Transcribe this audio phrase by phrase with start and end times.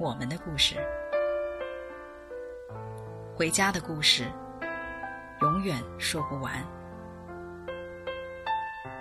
[0.00, 0.76] 我们的故事，
[3.36, 4.24] 回家的故事，
[5.42, 6.50] 永远说不完。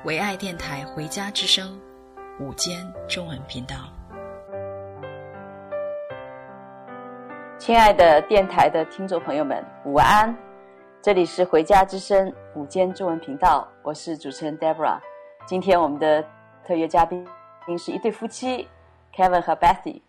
[0.03, 1.79] 唯爱电台《回家之声》
[2.43, 3.75] 午间中文频道，
[7.57, 10.35] 亲爱的电台的听众朋友们，午安！
[11.01, 14.99] 这里是《回家之声》午间中文频道，我是主持人 Deborah。
[15.45, 16.21] 今天我们的
[16.67, 17.25] 特约嘉宾
[17.77, 18.67] 是一对夫妻
[19.15, 20.01] ，Kevin 和 Bethy。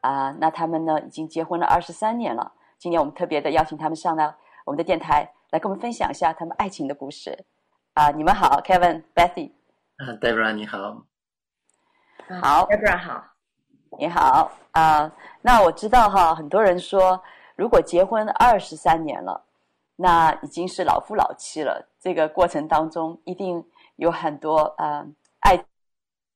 [0.00, 2.52] 啊，那他们呢已经结婚了二十三年了。
[2.78, 4.34] 今年我们特别的邀请他们上来
[4.64, 7.44] 我们的电台，来跟我们分享一下他们爱情的故事。
[7.94, 9.50] 啊，你们好，Kevin、Bethy。
[9.98, 10.78] 啊，Deborah 你好。
[12.40, 13.24] 好，Deborah 好。
[13.98, 17.20] 你好啊，那我知道哈，很多人说，
[17.56, 19.44] 如果结婚二十三年了，
[19.96, 21.88] 那已经是老夫老妻了。
[21.98, 23.62] 这个过程当中一定
[23.96, 25.04] 有很多呃
[25.40, 25.62] 爱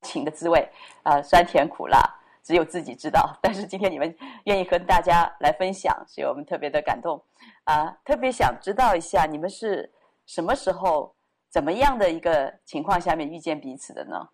[0.01, 0.69] 情的滋味，
[1.03, 1.97] 啊酸甜苦辣。
[2.45, 7.19] 只有自己知道，但是今天你们愿意和大家来分享，所以我们特别的感动，
[7.63, 9.91] 啊，特别想知道一下你们是
[10.27, 11.15] 什么时候、
[11.49, 14.29] 怎么样的一个情况下面遇见彼此的呢？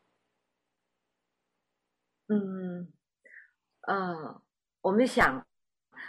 [2.27, 2.91] 嗯，
[3.87, 4.41] 呃，
[4.81, 5.41] 我们想，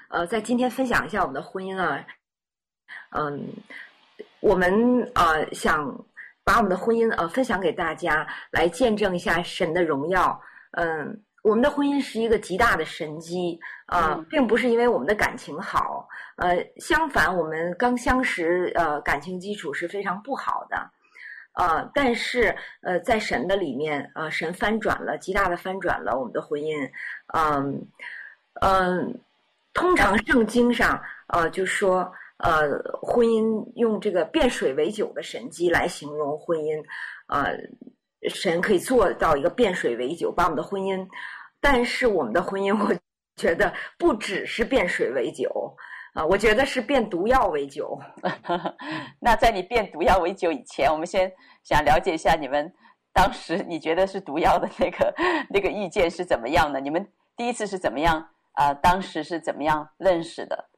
[0.09, 2.05] 呃，在今天分享一下我们的婚姻啊，
[3.11, 3.49] 嗯，
[4.41, 5.87] 我们啊、呃、想
[6.43, 10.43] 把我们的婚姻呃分享给大家，来见证一下神的荣耀，
[10.73, 11.23] 嗯。
[11.43, 20.89] 我们的婚姻是一个极大的神机啊、呃，并不是因为我们的感情好，呃，相反，我们刚相识，呃，感情基础是非常不好的，
[21.55, 26.89] 呃，但是，呃，在神的里面，呃，神翻转了，极大的翻转了我们的婚姻，
[27.35, 27.85] 嗯，
[28.61, 29.21] 嗯，
[29.75, 36.81] 通常圣经上，呃，就说，呃，婚姻用这个变水为酒的神机来形容婚姻，
[37.27, 37.59] 呃。
[38.29, 41.07] 神可以做到一个变水为酒，把我们的婚姻，
[41.61, 42.95] 但是我们的婚姻， 我
[43.37, 45.77] 觉得不只是变水为酒，
[46.15, 47.99] 啊，我觉得是变毒药为酒。
[49.19, 51.33] 那在你变毒药为酒以前，我们先
[51.65, 52.73] 想了解一下你们
[53.13, 55.15] 当时你觉得是毒药的那个
[55.51, 56.79] 那个意见是怎么样的？
[56.81, 57.07] 你们
[57.37, 58.19] 第一次是怎么样？
[58.53, 60.69] 啊、呃，当时是怎么样认识的？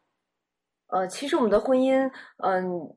[0.86, 2.44] 呃，其实我们的婚姻，嗯。
[2.44, 2.96] 呃，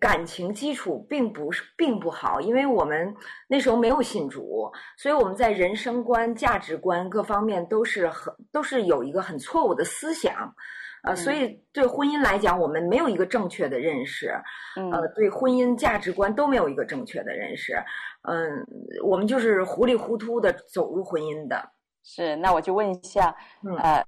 [0.00, 3.14] 感情基础并不是并不好，因为我们
[3.46, 10.52] 那时候没有信主，所以我们在人生观、价值观各方面都是很都是有一个很错误的思想，
[11.04, 14.30] 呃，所以对婚姻来讲，我们没有一个正确的认识，
[14.74, 17.80] 呃，对婚姻价值观都没有一个正确的认识，
[18.22, 18.66] 嗯，
[19.04, 21.70] 我们就是糊里糊涂的走入婚姻的。
[22.02, 23.32] 是，那我就问一下，
[23.80, 24.04] 呃，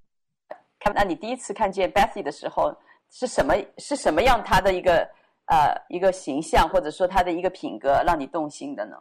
[0.80, 2.76] 看，那你第一次看见 Bethy 的时候
[3.08, 5.08] 是什么是什么样他的一个？
[5.48, 8.96] 呃，一个形象或者说他的一个品格让你动心的呢？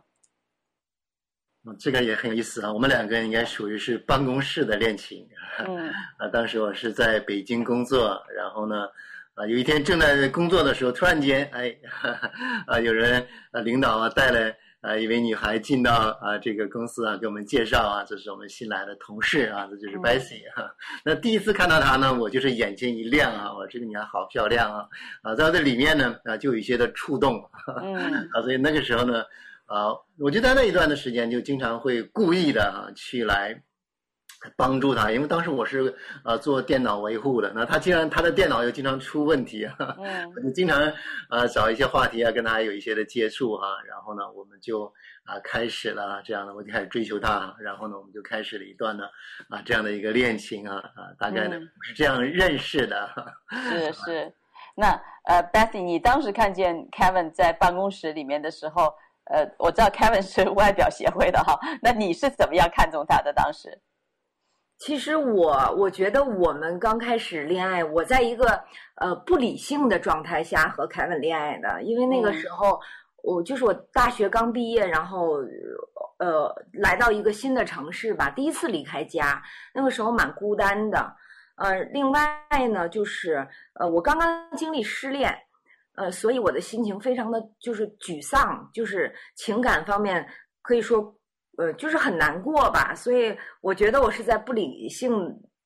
[1.78, 2.72] 这个也很有意思啊。
[2.72, 5.28] 我们两个人应该属于是办公室的恋情。
[5.68, 5.90] 嗯。
[6.18, 8.88] 啊，当时我是在北京工作，然后呢，
[9.34, 11.75] 啊，有一天正在工作的时候，突然间，哎，
[12.66, 14.56] 啊，有人啊，领导啊带来。
[14.82, 20.69] 啊，一位女孩进到啊这个公司啊，给我们介绍啊，这是我们新来的同事啊，这就是 Bessy 哈、嗯。
[21.04, 24.86] 那第一次看到她呢，我就是眼睛一亮啊，我这个女孩好漂亮啊，
[25.24, 27.44] 啊，在这里面呢啊，就有一些的触动，
[27.81, 29.24] 嗯，啊，所以那个时候呢，
[29.66, 33.62] 啊，我就在那一段的时间就经常会故意的啊去来。
[34.56, 35.94] 帮助他，因为当时我是
[36.24, 40.80] 呃做电脑维护的，那他既然他的电脑又经常出问题啊，嗯， 我就经常
[41.30, 44.86] 呃找一些话题啊跟他有一些的接触哈、啊，然后呢我们就
[45.25, 49.06] 啊、呃、开始了这样的，我就开始追求他，然后呢我们就开始了一段呢
[49.50, 53.10] 啊这样的一个恋情啊啊，大概呢、嗯、是这样认识的。
[53.51, 54.34] 是 是，
[54.75, 54.89] 那
[55.25, 58.94] 呃 Bethy，你当时看见 Kevin 在办公室里面的时候，
[59.25, 63.81] 呃我知道 Kevin 是外表协会的哈，那你是怎么样看中他的当时？
[64.79, 68.63] 其实我我觉得我们刚开始恋爱，我在一个
[68.95, 72.79] 呃不理性的状态下和凯文恋爱的，因为那个时候
[73.24, 75.39] 我就是我大学刚毕业，然后
[76.19, 79.41] 呃来到一个新的城市吧，第一次离开家，
[79.74, 81.12] 那个时候蛮孤单的。
[81.56, 82.39] 呃，另外
[82.71, 83.47] 呢就是
[83.79, 85.35] 呃我刚刚经历失恋，
[85.95, 90.27] 呃，所以我的心情非常的就是沮丧，就是情感方面
[90.62, 91.15] 可以说。
[91.57, 95.12] 呃，就是很难过吧，所以我觉得我是在不理性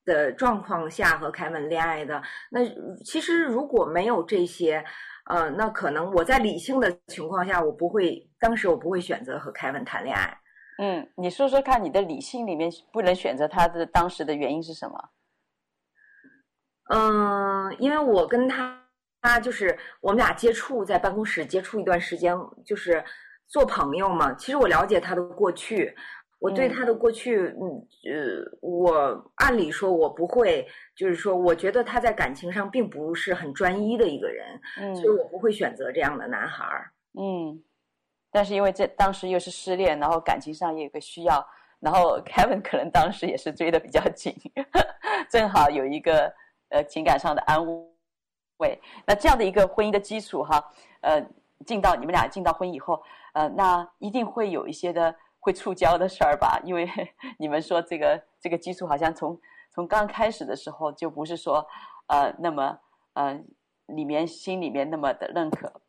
[0.06, 2.22] 的状况下和凯文恋爱的。
[2.50, 2.62] 那
[3.06, 4.84] 其实如果没有这些，
[5.30, 10.38] 呃，那可能我在理性的情况下，我不会，当时我不会选择和凯文谈恋爱。
[10.80, 15.10] 嗯，你说说看，你的理性里面不能选择他的当时的原因是什么？
[16.90, 18.82] 嗯，因为我跟他，
[19.22, 22.36] 他就是我们俩接触，在办公室接触一段时间，
[22.66, 23.04] 就是
[23.52, 24.34] 做朋友嘛。
[24.34, 25.96] 其实我了解他的过去。
[26.40, 37.64] 我对他的过去，嗯，呃，我按理说，我不会，就是说，我觉得他在感情上并不是很专一的一个人，嗯，所以我不会选择这样的男孩儿，嗯。
[38.32, 41.48] 但是因为这当时又是失恋，然后感情上也有个需要，
[41.80, 44.34] 然后 Kevin 可能当时也是追的比较紧，
[45.30, 46.34] 正好有一个
[46.70, 47.64] 呃情感上的安
[48.58, 48.82] 慰。
[49.06, 50.60] 那这样的一个婚姻的基础哈，
[51.02, 51.24] 呃，
[51.68, 55.16] 进到你们俩进到婚姻以后，呃，那一定会有一些的。
[55.44, 56.88] 会触礁的事儿吧，因为
[57.40, 59.36] 你们说这个这个基础好像从
[59.74, 61.66] 从刚开始的时候就不是说
[62.06, 62.78] 呃那么
[63.14, 63.44] 呃
[63.88, 65.82] 里面心里面那么的认可。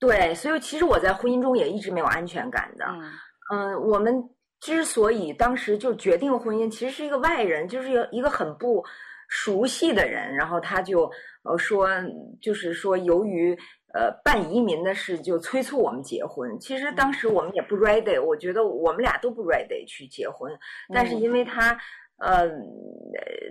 [0.00, 2.84] 对，所以其实我在婚姻中也一直没有安全感的。
[3.52, 4.28] 嗯，呃，我们
[4.58, 8.84] 之所以当时就决定婚姻，其实是一个外人，就是一个很不
[9.28, 11.08] 熟悉的人，然后他就
[11.44, 11.88] 呃说，
[12.40, 13.56] 就是说由于。
[13.96, 16.58] 呃，办移民的事就催促我们结婚。
[16.60, 20.52] 其实当时我们也不 ready，我觉得我们俩都不 ready 去结婚。
[20.92, 21.74] 但是因为他，
[22.18, 22.46] 呃，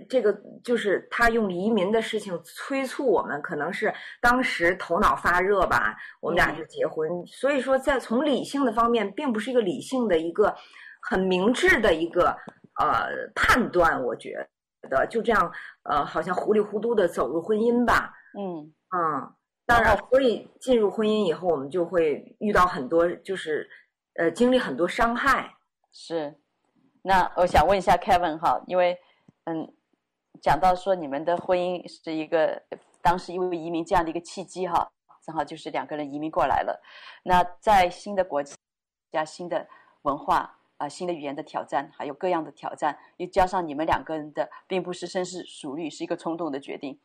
[0.08, 0.32] 这个
[0.62, 7.10] 就是他用移民的事情催促我们，可能是当时头脑发热吧，我们俩就结婚。
[7.26, 10.54] 所以说，在从理性的方面，并不是一个理性的一个
[11.02, 12.28] 很明智的一个
[12.78, 14.00] 呃判断。
[14.00, 14.48] 我觉
[14.88, 15.50] 得就这样，
[15.82, 18.14] 呃，好像糊里糊涂的走入婚姻吧。
[18.38, 19.32] 嗯嗯。
[19.66, 23.68] 当然，所以进入婚姻以后，我们就会遇到很多，就是，
[24.14, 25.56] 呃，经历很多伤害。
[25.92, 26.38] 是，
[27.02, 28.96] 那我想问一下 Kevin 哈，因为，
[29.44, 29.74] 嗯，
[30.40, 32.62] 讲到说你们的婚姻是一个
[33.02, 34.88] 当时因为移民这样的一个契机哈，
[35.24, 36.80] 正好就是两个人移民过来了。
[37.24, 38.40] 那在新的国
[39.10, 39.66] 家、新的
[40.02, 40.36] 文化
[40.76, 47.00] 啊、呃、新的语言的挑战，还有各样的挑战，又加上你们两个人的并不是深思熟虑，是一个冲动的决定。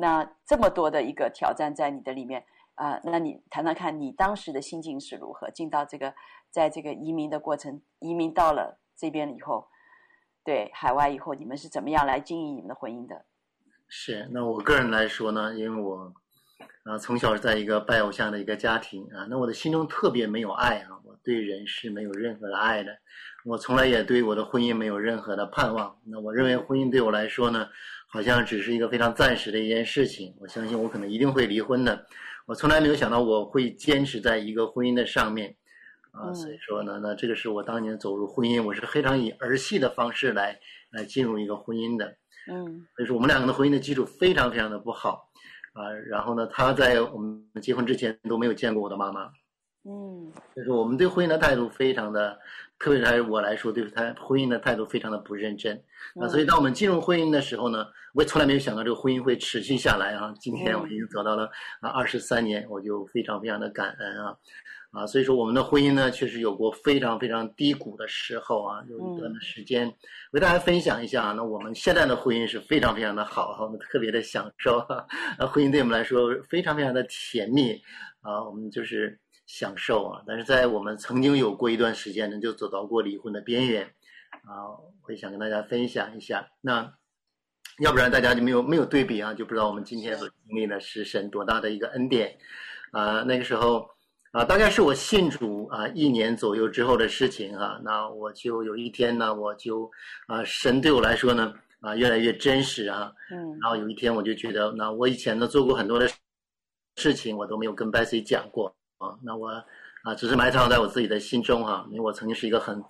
[0.00, 2.42] 那这么多的一个挑战在你的里面
[2.74, 5.50] 啊、呃，那你谈谈看你当时的心境是如何？
[5.50, 6.14] 进到这个，
[6.50, 9.68] 在这个移民的过程，移民到了这边以后，
[10.42, 13.26] 对海外以后，你们是怎么样来经营你们的婚姻的？
[13.88, 16.14] 是，那我个人来说呢，因为我
[16.90, 22.90] 啊从小是在一个拜偶像的一个家庭啊，那我的心中特别没有爱啊，我对人是没有任何的爱的，
[23.44, 25.96] 我从来也对我的婚姻没有任何的盼望。
[26.04, 27.68] 那我认为婚姻对我来说呢，
[28.08, 32.04] 好像只是一个非常暂时的一件事情，我相信我可能一定会离婚的。
[32.46, 35.54] 我从来没有想到我会坚持在一个婚姻的上面，
[36.10, 40.58] 啊，所以说呢，那这个是我当年走入婚姻，我是非常以儿戏的方式来
[40.90, 42.16] 来进入一个婚姻的。
[42.50, 45.29] 嗯，所以说我们两个的婚姻的基础非常非常的不好，
[45.72, 49.30] 啊，然后呢，他在我们结婚之前都没有见过我的妈妈。
[49.82, 52.38] 嗯，就是我们对婚姻的态度非常的，
[52.78, 55.74] 特别是对我来说，对他婚姻的态度非常的不认真。
[56.20, 60.34] 啊，所以当我们进入婚姻的时候呢，我也从来没有想到这个婚姻会持续下来啊。
[60.38, 61.48] 今天我已经走到了
[61.80, 64.36] 啊二十三年，我就非常非常的感恩啊，
[64.90, 69.92] 啊，所以说我们的婚姻呢，确实有过非常非常低谷的时候啊，有一段的时间，
[70.32, 71.32] 为大家分享一下啊。
[71.32, 77.72] 那我们现在的婚姻是非常非常的好，我们特别的享受，啊，婚姻对我们来说非常非常的甜蜜
[78.20, 79.18] 啊，我们就是。
[79.52, 80.22] 享受啊！
[80.28, 83.84] 但是在我们曾经有过一段时间呢，就走到过离婚的边缘
[84.44, 84.62] 啊，
[85.02, 86.48] 我也想跟大家分享一下。
[86.60, 86.88] 那
[87.80, 92.38] 要不然大家就没有没有对比啊，就不知道我们今天所经历的是神多大的一个恩典
[92.92, 93.24] 啊！
[93.24, 93.90] 那个时候
[94.32, 97.80] 啊，大概是我信主啊一年左右之后的事情啊。
[97.82, 99.90] 那我就有一天呢，我就
[100.26, 103.12] 啊，神对我来说呢啊越来越真实啊。
[103.30, 103.58] 嗯。
[103.60, 106.08] 然后有一天我就觉得，那我以前呢做过很多的
[106.96, 108.74] 事情，我都没有跟 Bessy 讲过。
[108.98, 109.48] 啊，那我
[110.02, 112.82] 啊，只是埋藏在我自己的心中哈，因为我曾经是一个很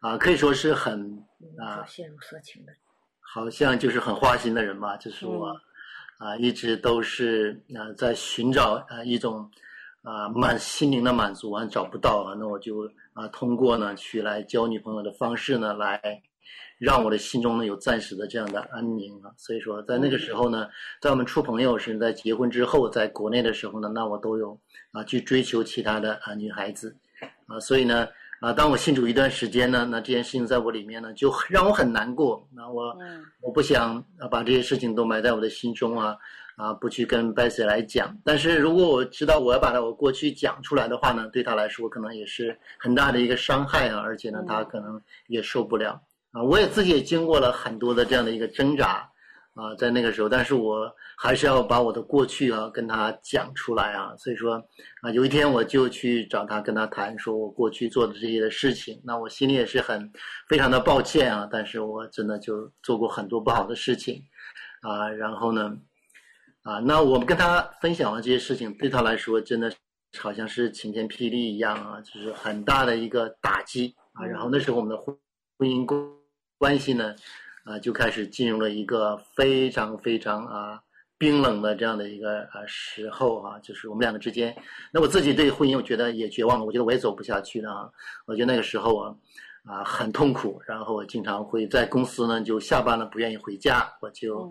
[0.00, 1.22] 啊，可以说是很
[1.58, 2.72] 啊，陷入色情的，
[3.20, 5.48] 好像就是很花心的人吧，就是我、
[6.18, 9.50] 嗯、啊，一直都是啊，在寻找啊一种
[10.02, 16.22] 啊满心灵的满足啊，找不到啊，那我就啊通过呢去来交女朋友的方式呢来。
[16.78, 20.66] 让我的心中呢有暂时的这样的安宁啊，所以说在那个时候呢，
[20.98, 24.58] 在我们处朋友是在结婚之后，在国内的时候呢，那我都有
[24.90, 26.96] 啊去追求其他的啊女孩子，
[27.46, 28.08] 啊，所以呢
[28.40, 32.96] 啊，当我信主一段时间呢，那这件事情在我里面呢就让我很难过，那我
[33.42, 36.16] 我不想啊把这些事情都埋在我的心中啊
[36.60, 46.00] 啊不去跟 Bessy 来讲，但是如果我知道我要把它我过去讲出来的话呢，对他来说可能也是很大的一个伤害啊，而且呢他可能也受不了。
[46.32, 49.08] 啊，我也自己也经过了很多的这样的一个挣扎。
[49.54, 54.14] 啊，在那个时候，但是我还是要把我的过去啊跟他讲出来啊。
[54.16, 54.54] 所以说
[55.02, 58.98] 啊，有一天我就去找他，跟他谈，说我过去做的这些的事情。
[59.04, 60.10] 那我心里也是很
[60.48, 64.22] 非常的抱歉啊，但是我真的就做过很多不好的事情
[64.82, 65.08] 啊。
[65.08, 65.76] 然后呢，
[66.62, 69.72] 啊，那我们跟他分享完这些事情，对他来说真的
[70.18, 74.24] 好像是晴天霹雳一样啊，就是很大的一个打击啊。
[74.24, 75.16] 然后那时候我们的婚
[75.58, 76.00] 婚姻关
[76.58, 77.14] 关系呢。
[77.62, 80.80] 啊，就开始进入了一个非常非常啊
[81.18, 84.56] 冰冷的这样的一个啊时候啊，就是我们两个之间。
[84.90, 87.90] 那我自己对婚姻，我觉得也绝望了，我觉得我也走不下去了啊。
[88.26, 89.14] 我觉得那个时候啊
[89.66, 94.50] 啊很痛苦，然后我经常会在公司呢就下班了不愿意回家，我就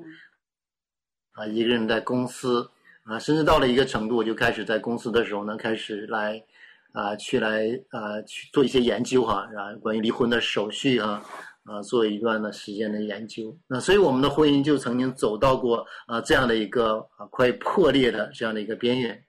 [1.39, 2.69] 啊一个人在公司
[3.03, 6.43] 啊，甚至到了一个程度，我就开始在公司的时候呢开始来
[6.91, 11.23] 啊去来啊去做一些研究哈，然后关于离婚的手续啊。
[11.65, 19.23] 啊，做一段的时间的研究，那所以我们的婚姻就曾经走到过啊这样的一个啊快破裂的这样的一个边缘。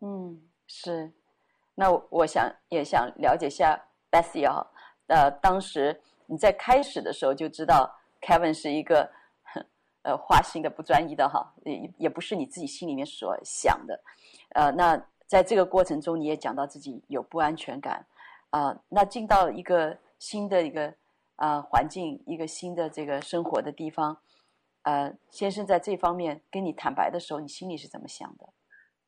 [0.00, 1.08] 嗯，是。
[1.76, 3.80] 那我想也想了解一下
[4.10, 4.66] Bessie 啊，
[5.06, 7.88] 呃，当时你在开始的时候就知道
[8.22, 9.08] Kevin 是一个
[10.04, 14.00] 呃花心的不专一的哈，也也不是你自己心里面所想的。
[14.54, 14.96] 呃，那
[15.26, 18.06] 在这个过程中你也讲到自己有不安全感
[18.50, 20.94] 啊，呃，那进到一个新的一个。
[21.36, 24.16] 啊、呃，环境一个新的这个生活的地方，
[24.82, 28.48] 呃，先生在这方面跟你坦白的时候，你心里是怎么想的？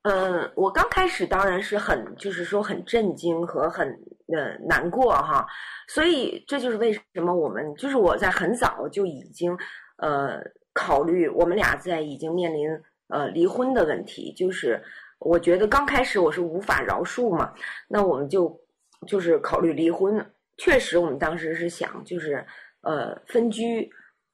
[0.03, 3.89] 嗯，我刚开始当然是很，就是说很震惊和很
[4.35, 5.47] 呃难过哈，
[5.87, 9.57] 所以这就是为什么我们就是我在很早就已经
[9.99, 10.43] 呃
[10.77, 12.69] 考虑我们俩在已经面临
[13.09, 14.83] 呃离婚的问题，就是
[15.19, 17.55] 我觉得刚开始我是无法饶恕嘛，
[17.89, 18.61] 那我们就
[19.07, 20.25] 就是考虑离婚。
[20.59, 22.47] 确实，我们当时是想，就是，
[22.83, 23.91] 呃，分居，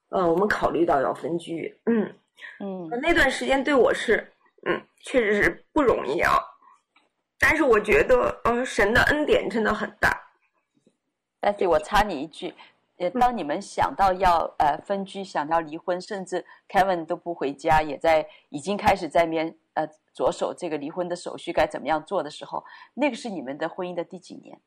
[0.09, 2.13] 呃，我们考虑到要分居，嗯
[2.59, 4.25] 嗯，那段时间对我是，
[4.65, 6.39] 嗯，确实是不容易啊。
[7.39, 10.17] 但是我觉得，嗯、呃，神的恩典真的很大。
[11.41, 12.53] 但是我插你一句，
[12.97, 24.59] 呃，当你们想到要呃分居，想到离婚，甚至 Kevin 都不回家，也在已经开始在面呃着手这个离婚的手续该怎么样做的时候，那个是你们的婚姻的第几年？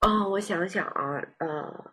[0.00, 1.90] 啊、哦，我想想啊，呃，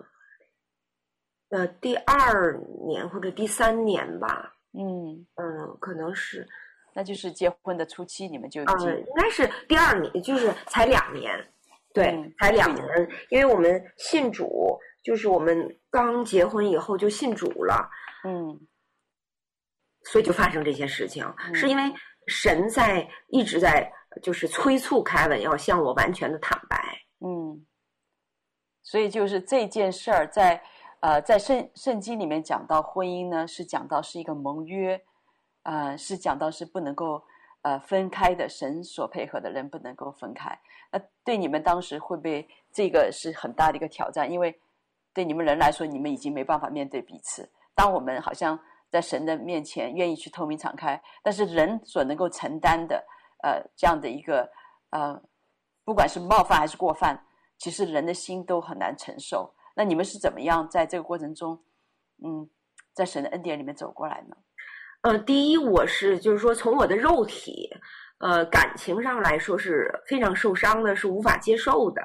[1.49, 5.25] 呃，第二年或者第三年吧，嗯。
[5.35, 6.47] 嗯，可能是，
[6.93, 11.33] 那就是结婚的初期，你们就已经、呃、应该是第二年，就是才两年，
[11.93, 12.85] 对，嗯、才两年，
[13.29, 17.89] 因为我们信主，就是我们刚结婚以后就信主了，
[18.23, 18.59] 嗯，
[20.05, 21.83] 所以就发生这些事情，嗯、是因为
[22.27, 26.77] 神在一直在就是催促凯文要向我完全的坦白，
[27.19, 27.65] 嗯。
[28.83, 30.59] 所以就是这件事儿，在
[31.01, 34.99] 呃，在圣圣经里面讲到婚姻呢，是讲到是一个盟约，
[35.61, 37.23] 呃，是讲到是不能够
[37.61, 40.57] 呃分开的，神所配合的人不能够分开。
[40.91, 44.31] 那对你们当时会不会这个是很大的一个挑战？
[44.31, 44.59] 因为
[45.13, 47.49] 对你们人来说，你们已经没办法面对彼此。
[47.73, 53.03] 当我们好像在神的面前愿意去透明敞开，但是人所能够承担的
[53.43, 54.49] 呃这样的一个
[54.89, 55.21] 呃，
[55.83, 57.25] 不管是冒犯还是过犯。
[57.57, 59.53] 其实人的心都很难承受。
[59.75, 61.57] 那你们是怎么样在这个过程中，
[62.23, 62.49] 嗯，
[62.93, 64.35] 在神的恩典里面走过来呢？
[65.01, 67.69] 呃，第一，我是就是说，从我的肉体，
[68.19, 72.01] 呃，感情上来说是非常受伤的，是无法接受的，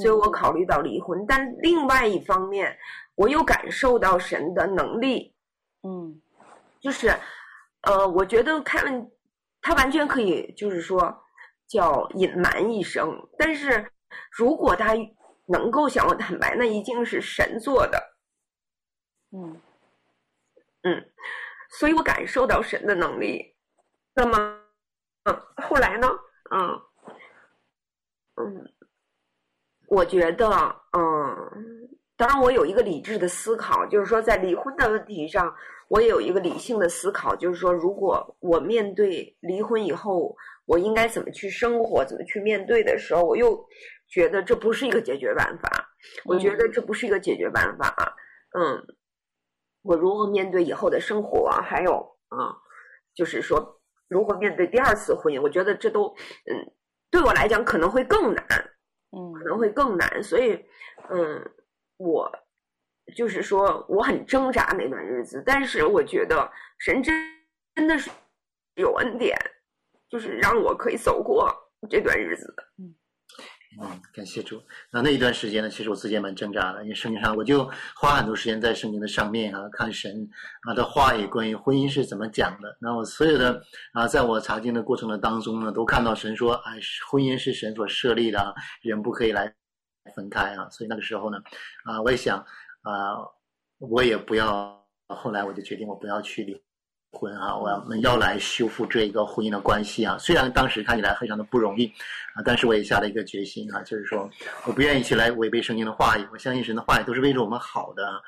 [0.00, 1.20] 所以我考虑到离婚。
[1.20, 1.24] 嗯。
[1.28, 2.76] 但另外一方面，
[3.14, 5.34] 我又感受到神的能力，
[5.82, 6.20] 嗯，
[6.80, 7.14] 就是，
[7.82, 9.10] 呃，我觉得凯文
[9.60, 11.16] 他完全可以，就是说
[11.68, 13.90] 叫隐瞒一生，但是。
[14.32, 14.92] 如果他
[15.46, 18.16] 能够向我坦白，那一定是神做的。
[19.30, 19.60] 嗯
[20.82, 21.04] 嗯，
[21.78, 23.44] 所以我感受到神的能力。
[24.14, 24.60] 那么，
[25.24, 26.08] 嗯，后来呢？
[26.50, 26.80] 嗯
[28.36, 28.72] 嗯，
[29.86, 30.48] 我觉得，
[30.92, 35.54] 嗯，当然我有一个理智的思考，就是说在离婚的问题上，
[35.88, 40.36] 我也有一个理性的思考，就是说，如果我面对离婚以后，
[40.66, 43.64] 我应该怎么去生活，怎么去面对的时候，我又。
[44.12, 45.70] 觉得这不是一个解决办法，
[46.24, 47.94] 我觉得这不是一个解决办法。
[48.58, 48.86] 嗯，嗯，
[49.82, 51.48] 我如何面对以后的生活？
[51.62, 51.92] 还有，
[52.28, 52.54] 啊，
[53.14, 55.40] 就是说，如何面对第二次婚姻？
[55.40, 56.14] 我觉得这都，
[56.46, 56.72] 嗯，
[57.10, 58.44] 对我来讲可能会更难，
[59.10, 60.22] 嗯，可能会更难。
[60.22, 60.64] 所以，
[61.10, 61.50] 嗯，
[61.96, 62.30] 我
[63.16, 67.14] 就是说，我很挣扎那段日子，但是我觉得神真
[67.74, 68.10] 真的是
[68.74, 69.36] 有恩典，
[70.08, 71.50] 就是让我可以走过
[71.88, 72.54] 这段日子。
[72.78, 72.94] 嗯。
[73.78, 74.60] 嗯，感谢主。
[74.90, 80.28] 那那一段时间呢，其实我自己也蛮挣扎的，因为圣经上我就花很多时间在圣经的上面啊，看神
[80.62, 82.76] 啊的话语，关于婚姻是怎么讲的。
[82.80, 83.62] 那我所有的
[83.92, 89.54] 啊，在我查经的过程的当中呢，都看到神说，哎，婚姻是神所设立的，人不可以来
[90.16, 90.68] 分开啊。
[90.70, 91.38] 所以那个时候呢，
[91.84, 92.38] 啊，我也想
[92.82, 93.16] 啊，
[93.78, 96.60] 我也不要，后来我就决定我不要去离。
[97.12, 100.16] 婚啊，我们要来修复这一个婚姻的关系啊。
[100.16, 101.86] 虽然当时看起来非常的不容易
[102.34, 104.30] 啊，但是我也下了一个决心啊，就是说
[104.64, 106.26] 我不愿意去来违背圣经的话语。
[106.32, 108.20] 我相信神的话语都是为着我们好的啊。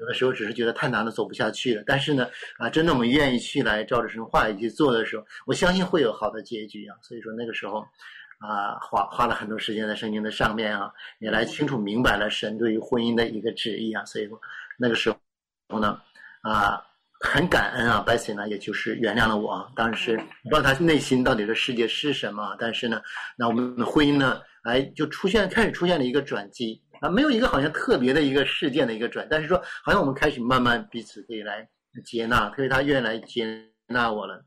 [0.00, 1.82] 有的时候只是觉得太难了，走不下去了。
[1.86, 6.96] 但是呢啊，真的我们愿意去来照着神的话语去做的时候，我相信会有好的结局啊。
[7.02, 7.86] 所以说那个时候
[8.38, 14.02] 啊，花花了很多时间在圣经的上面啊，也来清楚明白了神对于婚姻的一个旨意啊。
[14.06, 14.40] 所以说
[14.78, 15.14] 那个时
[15.68, 16.00] 候呢
[16.40, 16.82] 啊。
[17.22, 19.70] 很感恩啊 bessy 呢，也就是原谅了我。
[19.76, 23.00] 当时不知道他内心到底的世界是什么，但是呢，
[23.36, 31.66] 那我们的婚姻呢，哎，就出现开始出现了一个转机啊，没有一个好像特别的一个事件的一个转，但是说好像我们开始慢慢彼此可以来
[32.04, 33.46] 接纳，特别他愿意来接
[33.86, 34.44] 纳我了，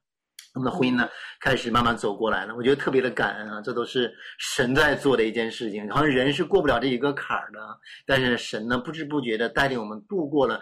[0.53, 1.07] 我们的婚姻呢
[1.39, 2.53] 开始慢慢走过来了。
[2.55, 7.59] 我觉得特别的感恩啊，这都是神在做的一件事情，好像人是过不了这一个坎儿的，
[8.05, 10.61] 但是神呢不知不觉的带领我们度过了。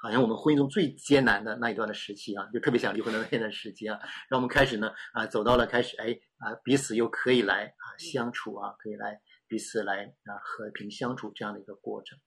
[0.00, 3.98] 好像我们婚姻中最艰难的那一段的时期啊，就特别想离婚的那一段时期啊，
[4.28, 6.08] 让我们开始呢啊，走到了开始哎
[6.38, 12.18] 啊，彼此又可以来啊相处啊，可以来彼此来啊和平相处这样的一个过程。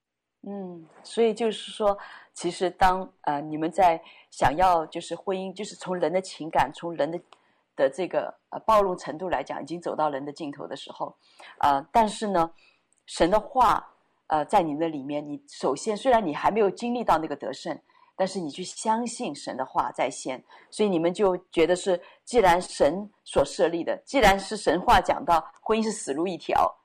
[0.47, 1.97] 嗯，所以就是说，
[2.33, 7.19] 其实当呃你们在想要就是婚姻，就是从人的情感，从人的
[7.75, 11.17] 的这个呃暴露程度来讲，已经走到人的尽头的时候，
[11.59, 12.51] 呃，但是呢，
[13.05, 13.91] 神的话。
[14.27, 17.79] 呃，在你的里面，你首先虽然你还没有经历到那个得胜，
[18.15, 26.75] 但是你去相信神的话在先，所以你们就觉得是，既然神所设立的，既然是神话讲到婚姻是死路一条，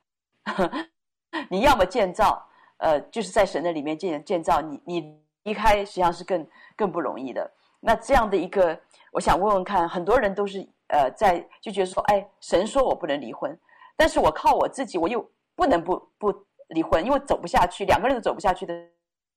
[1.48, 7.50] 你要么建造，呃，就是在神的里面建建造，你你离开实际上是更更不容易的。
[7.80, 8.78] 那这样的一个，
[9.12, 13.58] 我想问问看，很多人都是呃在就觉得说，哎，神说我不能离婚，
[13.96, 16.46] 但是我靠我自己，我又不能不不。
[16.70, 18.74] 离婚，因为走不下去，两个人都走不下去的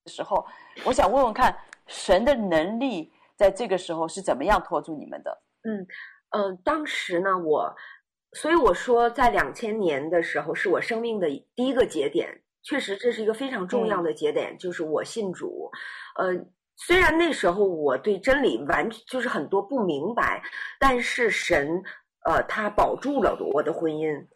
[0.06, 0.46] 时候，
[0.86, 1.56] 我想问问看，
[1.88, 5.42] 神的能力在这个时候是怎么样拖住你们的？
[5.64, 5.88] 嗯，
[6.32, 7.76] 呃，当时呢，我，
[8.34, 12.30] 所以我说，在两千年的时候是我生命的第一个节点，
[12.64, 15.72] 确实这是一个非常重要的节点，嗯、就是我信主。
[16.20, 16.34] 呃，
[16.76, 20.44] 虽然那时候我对真理完就是很多不明白，
[20.80, 21.82] 但是神，
[22.26, 24.28] 呃，他保住了我的婚姻。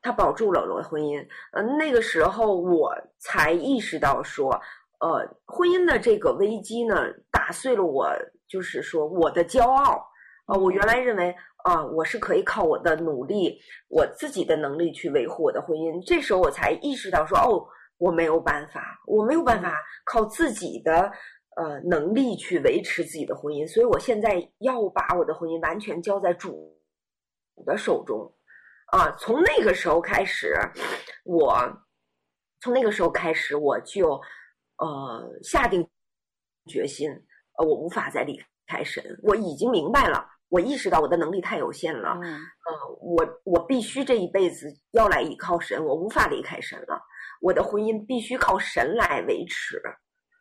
[0.00, 4.52] 他保住了我的婚姻，呃，那个时候我才意识到说，
[5.00, 6.94] 呃，婚姻的这个危机呢，
[7.30, 8.08] 打碎了我，
[8.48, 10.04] 就是说我的骄傲，
[10.46, 11.34] 啊、我原来认为
[11.64, 13.58] 啊、我是可以靠我的努力，
[13.88, 16.02] 我自己的能力去维护我的婚姻。
[16.06, 17.66] 这时候我才意识到说，哦，
[17.98, 21.10] 我没有办法，我没有办法靠自己的
[21.56, 26.74] 呃能力去维持自己的婚姻，所以我现在要把我的婚姻完全交在主
[27.66, 28.32] 的手中。
[28.88, 30.54] 啊，从那个时候开始，
[31.24, 31.58] 我
[32.60, 34.20] 从那个时候开始，我就
[34.78, 35.86] 呃下定
[36.66, 37.10] 决心，
[37.58, 39.04] 呃，我无法再离开神。
[39.22, 42.18] 我已经明白了，我意识到我的能力太有限了。
[42.22, 46.98] 嗯，呃，我我必须这一辈子要来依靠神，我无法离开神了。
[47.42, 49.80] 我的婚姻必须靠神来维持。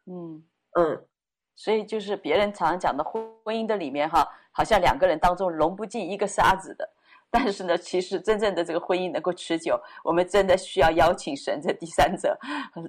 [0.06, 0.42] 嗯
[0.80, 1.08] 嗯，
[1.56, 6.90] 所以就是别人常常讲的婚婚姻的里面哈，好像两个人当中容不进一个沙子的。
[7.30, 12.38] 但是呢，其实真正的这个婚姻能够持久，我们真的需要邀请神这第三者，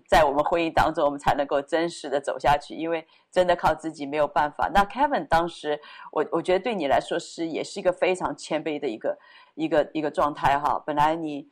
[0.09, 2.75] 在我们婚姻当中，我们才能够真实的走下去。
[2.75, 4.71] 因为真的靠自己没有办法。
[4.73, 5.79] 那 Kevin 当时，
[6.13, 9.19] 我我觉得对你来说是也是一个非常谦卑的一个
[9.55, 10.81] 一个一个状态哈。
[10.87, 11.47] 本来你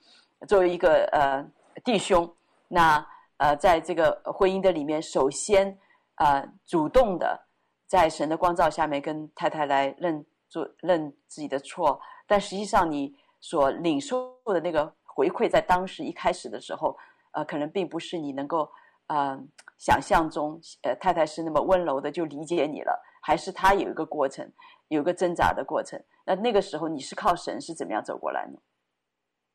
[0.47, 1.45] 作为一个呃
[1.85, 2.33] 弟兄，
[2.69, 3.05] 那
[3.39, 5.77] 呃在这个婚姻的里面，首先
[6.15, 7.47] 呃主动的
[7.87, 12.01] 在神的光照下面跟太太来认做认自己的错。
[12.27, 16.97] 但实际上，你所领受的那个回馈，在当时一开始的时候，
[17.33, 18.71] 呃，可能并不是你能够
[19.07, 19.39] 呃
[19.79, 24.51] 想象中，呃，太太是那么温柔的就理解你了，还是他有一个过程，
[24.89, 26.03] 有一个挣扎的过程。
[26.25, 28.59] 那那个时候，你是靠神是怎么样走过来呢？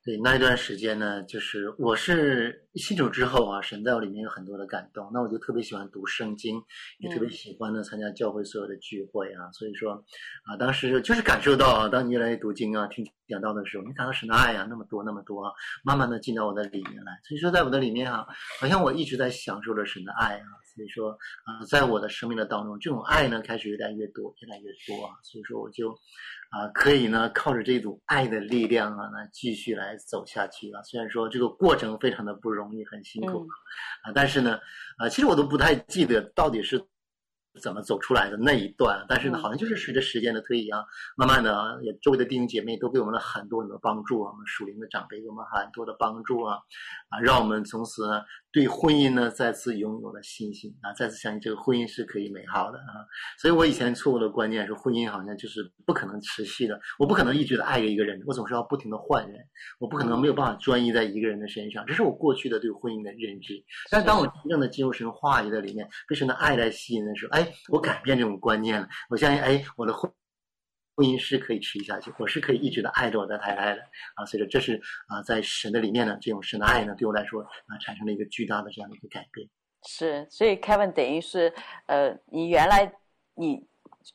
[0.04, 6.60] 对，那一段时间呢，就是我是信主之后啊，神在我里面有很多的感动，那我就特别喜欢读圣经，
[6.98, 10.04] 也特别喜欢呢参加教会所有的聚会啊，所以说
[10.44, 15.52] 啊，当时就是感受到啊，当你越来越读经啊，听讲道的时候，你感到神的爱啊，那么多那么多啊，
[15.84, 17.12] 慢慢的进到我的里面来。
[17.24, 18.26] 所以说，在我的里面啊，
[18.60, 20.46] 好像我一直在享受着神的爱啊。
[20.76, 21.12] 所以说
[21.46, 25.14] 啊、呃，在我的生命的当中，这种爱呢，开始越来越多，越来越多啊。
[25.24, 25.92] 所以说，我就
[26.52, 30.82] 啊、呃，可以呢，靠着这种爱的力量啊，来继续来走下去啊。
[30.84, 33.48] 虽然说这个过程非常的不容易，很辛苦、嗯、
[34.04, 36.82] 啊，但是呢，啊、呃，其实我都不太记得到底是。
[37.62, 39.06] 怎么走出来的那一段？
[39.10, 40.86] 但是呢，好像就是随着时间的推移啊，
[41.18, 46.56] 慢慢的，也周围的弟兄姐妹都给我们了很多很多帮助啊，我们属灵的长辈给我们很多的帮助啊，
[47.10, 53.06] 啊，让我们从此呢对婚姻呢再次拥有了信心啊，再次相信这个婚姻是可以美好的啊。
[53.40, 59.40] 所以我以前错误的观念是婚姻好像就是不可能持续的，我不可能一直的爱着一个人，我总是要不停的换人，
[59.80, 63.54] 我不可能没有办法专一在一个人的身上，这是我过去的对婚姻的认知。
[63.90, 67.48] 但当我真正的进入神话语的里面，被神的爱来吸引的时候，哎。
[67.70, 70.12] 我改变这种观念了，我相信，哎，我的婚
[70.96, 73.82] 婚姻是可以持续下去，我是可以一直的爱着我的太太的
[74.16, 74.26] 啊。
[74.26, 79.48] 所以说，这是啊，在神的里面呢，这种神的爱呢，对我来说啊，产生了一个巨大的这样的一个改变。
[79.88, 81.54] 是，所以 Kevin 等于是，
[81.88, 82.92] 呃，你原来
[83.36, 83.66] 你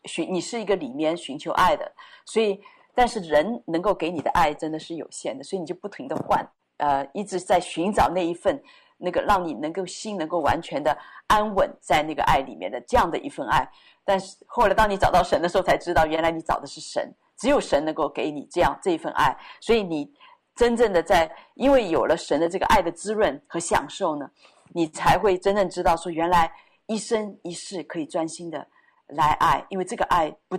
[0.04, 1.92] 寻你是一个里面寻求爱的，
[2.24, 2.60] 所以
[2.94, 8.62] 但是人能够给你的爱真的是有限的，所以你就不停的换，呃，一直在寻找那一份。
[8.98, 13.68] 那个让你能够心能够完全的安稳在那个爱里面的这样的一份爱，
[14.04, 20.11] 但是后来当你找到神的时候，才知道原来你找的是神，只有神能够给你这样这一份爱，所以你
[20.54, 24.30] 真正的在因为有了神的这个爱的滋润和享受呢，
[24.72, 26.50] 你才会真正知道说原来
[26.87, 28.66] 一生一世可以专心的
[29.09, 30.56] 来爱，因为这个爱不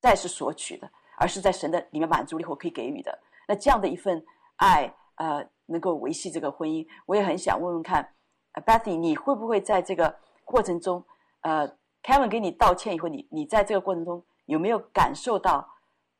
[0.00, 3.16] 再是索取的，而是在神的里面满足以后可以给予的。
[3.46, 4.24] 那这样的一份
[4.56, 5.46] 爱，呃。
[5.66, 8.14] 能够维系这个婚姻，我也很想问问看
[8.52, 11.04] 呃，Bethy，你会不会在这个过程中，
[11.40, 11.68] 呃
[12.02, 15.66] ，Kevin 给你道歉以后，你你在这个过程中有没有感受到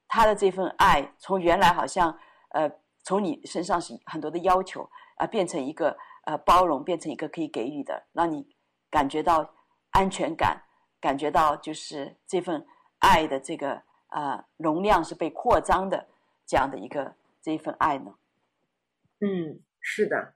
[0.08, 2.16] 他的这份爱，从原来好像
[2.50, 2.70] 呃
[3.02, 4.82] 从你身上是很多的要求
[5.16, 8.46] 啊，呃，变成一个呃包容，变成一个可以给予的，让你
[8.90, 9.50] 感觉到
[9.90, 10.62] 安全感，
[11.00, 12.64] 感觉到就是这份
[13.00, 16.06] 爱的这个呃容量是被扩张的
[16.46, 18.14] 这样的一个这一份爱呢？
[19.24, 20.34] 嗯，是的，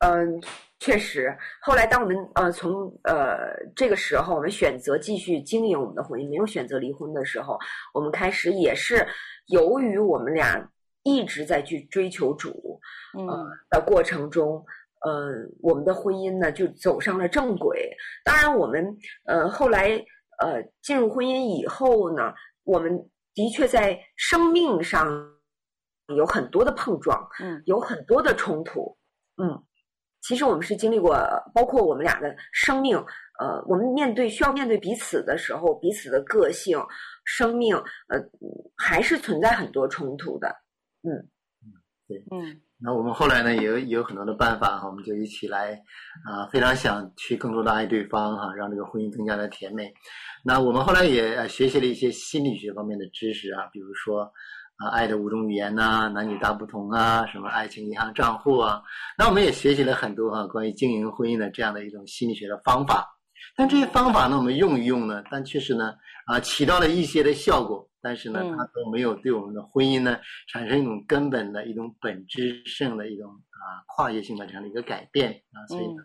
[0.00, 0.42] 嗯，
[0.78, 1.34] 确实。
[1.62, 7.58] 后来，当我们呃从呃这个时候，我们选择继续经营我们的婚姻，没有选择离婚的时候，
[7.94, 9.06] 我们开始也是
[9.46, 10.70] 由于我们俩
[11.02, 12.78] 一直在去追求主，
[13.14, 14.62] 呃、嗯的过程中，
[15.00, 15.32] 呃，
[15.62, 17.90] 我们的婚姻呢就走上了正轨。
[18.22, 19.92] 当然，我们呃后来
[20.42, 25.08] 呃进入婚姻以后呢，我们的确在生命上。
[26.14, 28.96] 有很多的碰撞，嗯，有很多的冲突，
[29.42, 29.62] 嗯，
[30.20, 31.16] 其实我们是经历过，
[31.52, 32.96] 包括我们俩的生命，
[33.40, 36.78] 呃，我们面对需要面对彼此的时候，彼此的个性、
[37.24, 37.74] 生命，
[38.08, 38.18] 呃，
[38.76, 40.48] 还是存在很多冲突的，
[41.02, 41.10] 嗯，
[41.64, 41.72] 嗯，
[42.06, 45.72] 对，嗯，那我们后来呢，也有也有很多的办法哈，我们就一起来，
[46.24, 49.92] 啊、呃，非常想去更多的爱对方哈，让这个婚姻更加的甜美。
[50.44, 54.32] 那我们后来也学习了一些心理学方面的知识啊，比如说。
[54.82, 58.82] 啊，爱的五种语言呐、啊，男女大不同啊，什么爱情银行账户啊，
[59.16, 63.08] 那我们也学习了很多啊，关于经营婚姻的这样的一种心理学的方法。
[63.54, 65.94] 但这些方法呢，我们用一用呢，但确实呢，
[66.26, 70.18] 啊，起到了一些的效果，但是呢，它都没有对我们的婚姻呢
[70.48, 76.02] 产生一种根本的一种本质性的一种啊跨越性的这样的一个改变啊，所以呢，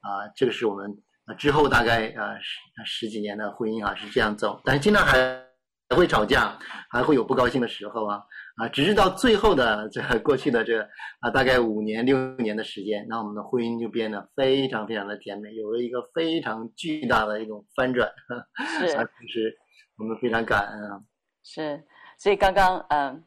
[0.00, 0.90] 啊，这个是我们
[1.26, 5.51] 啊之后大概啊十十几年的婚姻啊是这样走，但是经常还。
[5.92, 8.18] 还会吵架，还会有不高兴的时候啊
[8.56, 8.66] 啊！
[8.68, 10.80] 直至到最后的这过去的这
[11.20, 18.10] 啊，大概五年六年的时间，那我们的婚姻就变得非常非常的甜美，有了一个非常巨大的一种翻转。
[18.80, 19.54] 是，啊、其实
[19.98, 20.98] 我们非常感恩啊。
[21.44, 21.84] 是，
[22.16, 23.22] 所以刚刚嗯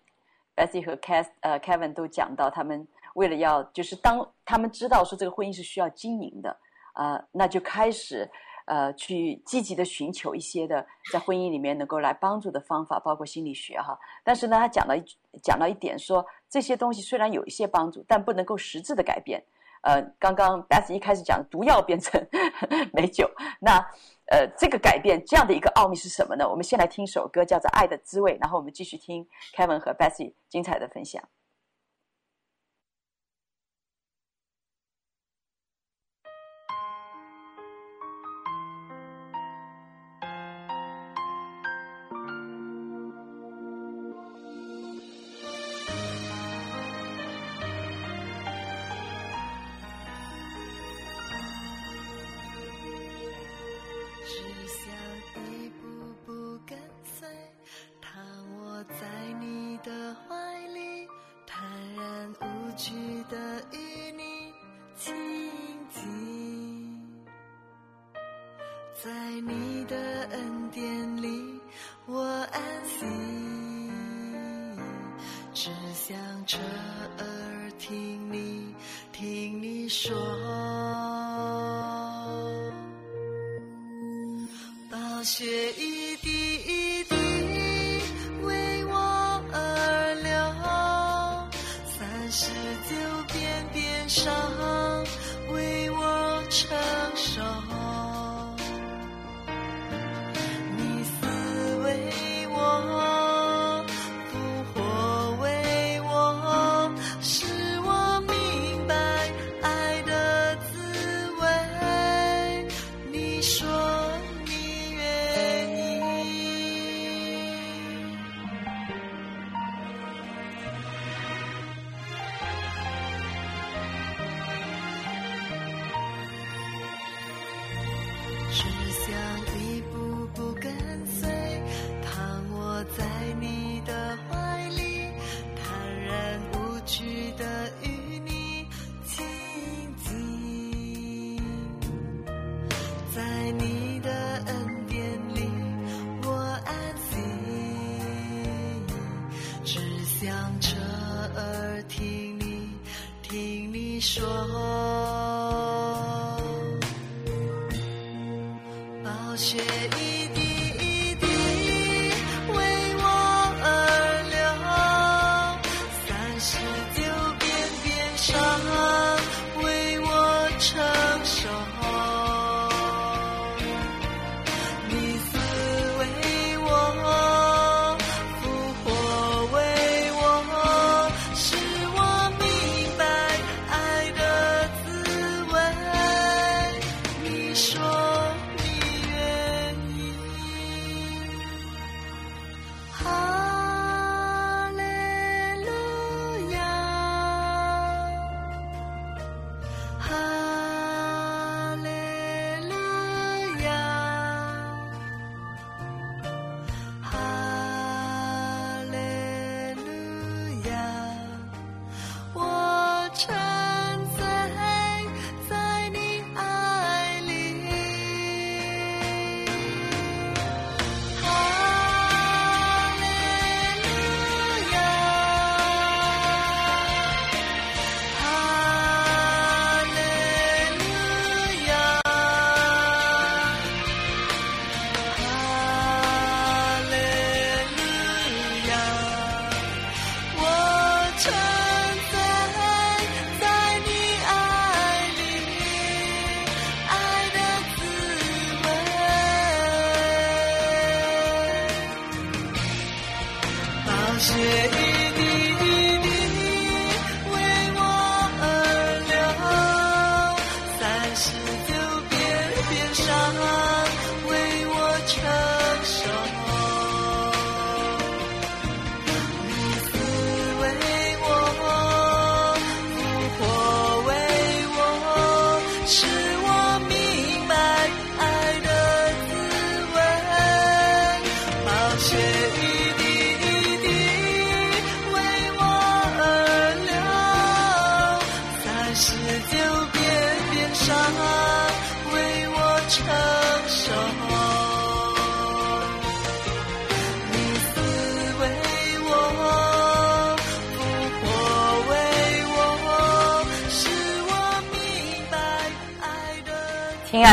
[0.55, 6.49] ，Betsy 和 Kev 呃 Kevin 都讲到，他们为了要就是当他们知道说这个婚姻是需要经营的
[6.95, 8.27] 啊、呃，那就开始。
[8.65, 13.97] 呃，去积极的寻求一些的在婚姻里面能够来帮助的方法，包括心理学哈。
[14.23, 15.03] 但是呢，他讲了一
[15.41, 19.43] 讲了一点说，这些东西虽然有一些帮助，但不能够实质的改变。
[19.81, 22.19] 呃，刚刚 Beth 一开始讲毒药变成
[22.91, 23.77] 美酒，那
[24.31, 26.49] 呃，这个改变这样的一个奥秘是什么呢？
[26.49, 31.23] 我们先来听首歌，叫做《爱的滋味》，然后我们继续听 Kevin 和 Beth 精彩的分享。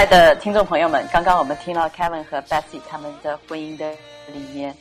[0.02, 3.88] 爱的听众朋友们，刚刚我们听到 Kevin 和 Betsy 他们的婚姻的
[4.32, 4.76] 里面，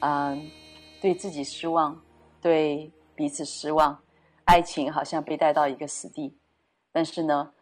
[0.00, 0.50] 嗯，
[0.98, 1.94] 对自己失望，
[2.40, 4.02] 对彼此失望，
[4.46, 6.34] 爱情好像被带到一个死地。
[6.90, 7.52] 但是呢，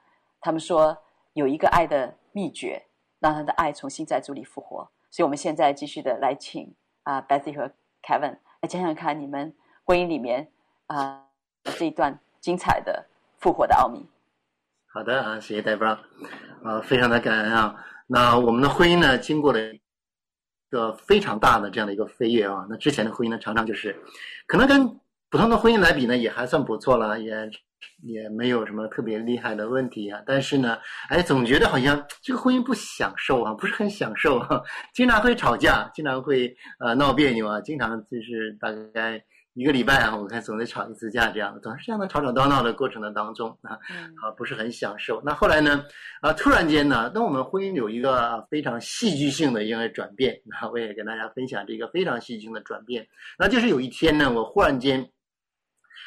[0.41, 0.97] 他们说
[1.33, 2.81] 有一个爱的秘诀，
[3.19, 4.89] 让他的爱重新在主里复活。
[5.11, 7.69] 所以，我们现在继续的来请啊 Betsy 和
[8.05, 10.49] Kevin 来讲讲看你们婚姻里面
[10.87, 11.27] 啊
[11.77, 13.05] 这一段精彩的
[13.37, 14.09] 复活的奥秘。
[14.93, 15.87] 好的啊，谢谢戴博。
[16.65, 17.77] 啊，非常的感恩啊！
[18.09, 19.81] 那我们的婚姻呢，经过了一
[20.69, 22.67] 个非常大的这样的一个飞跃啊。
[22.69, 23.97] 那之前的婚姻呢，常常就是，
[24.49, 24.85] 可能跟
[25.31, 27.49] 普通的婚姻来比呢，也还算不错了，也
[28.03, 30.21] 也没有什么特别厉害的问题啊。
[30.27, 30.77] 但是呢，
[31.09, 34.61] 哎，总觉得好像这个婚姻不享受啊，不是很享受啊，
[34.93, 39.23] 经常会吵架，经常会呃闹别扭啊，经常就是大概
[39.55, 43.73] 一个礼拜啊，我看总得吵一次架，这样总是这样的吵吵闹闹的过程的当中啊，
[44.23, 45.21] 啊不是很享受。
[45.25, 45.85] 那后来呢，
[46.21, 53.05] 啊突然间呢，那我们婚姻有一个非常戏剧性的一个转变，那我也跟大家分享这个非常戏剧性的转变，
[53.37, 55.05] 那就是有一天呢，我忽然间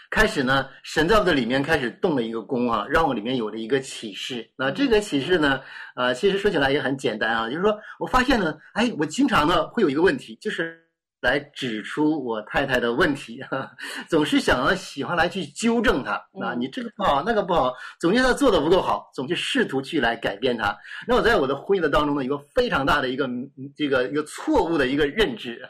[0.10, 4.50] 开始呢，神在我的里面开始动了一个工啊，让我里面有了一个启示。
[4.56, 5.60] 那这个启示呢，
[5.98, 10.82] 呃，其实说起来也很简单啊，就是说我发现呢，哎，我经常呢会有一个问题，就是。
[11.24, 13.72] 来指出我太太的问题，哈，
[14.10, 16.12] 总是想要喜欢来去纠正她。
[16.42, 20.78] 啊，你这个不好，那个不好，总觉得她做的不够好，总去试图去来改变她。
[21.08, 23.28] 那我在我的婚姻的当中呢，有一个非常大的一个
[23.76, 25.62] 这个一个错误的一个认知，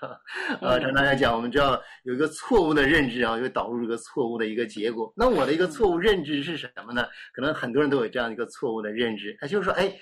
[0.59, 5.13] 呃，常常来讲，我们知道有一个错误的认知啊，就导入一个错误的一个结果。
[5.15, 7.05] 那我的一个错误认知是什么呢？
[7.31, 9.93] 可能很多人都有这样一个错误的认知，他就是说，哎。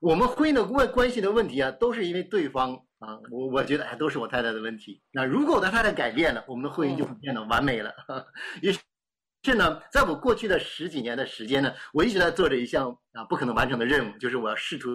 [0.00, 5.02] 我们婚姻的关关系的问题啊，都是因为对方啊，我我觉得哎，都是我太太的问题。
[5.12, 7.92] 那如果我的太太改变了，我们的婚姻就会变得完美了。
[8.62, 14.88] 于是呢，在我过去的十几年的时间呢，我一直在做着一项啊不可能完成的任务，就是我要试图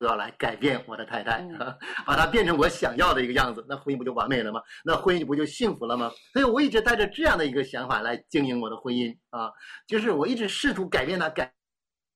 [0.00, 4.60] 要来改变我的太太，啊， 把她变成我想要的一个样子，那婚姻不就完美了吗？
[4.84, 6.10] 那婚姻不就幸福了吗？
[6.32, 9.52] 所以我一直带着这样的一个想法来经营我的婚姻啊，
[9.86, 11.52] 就是我一直试图改变她，改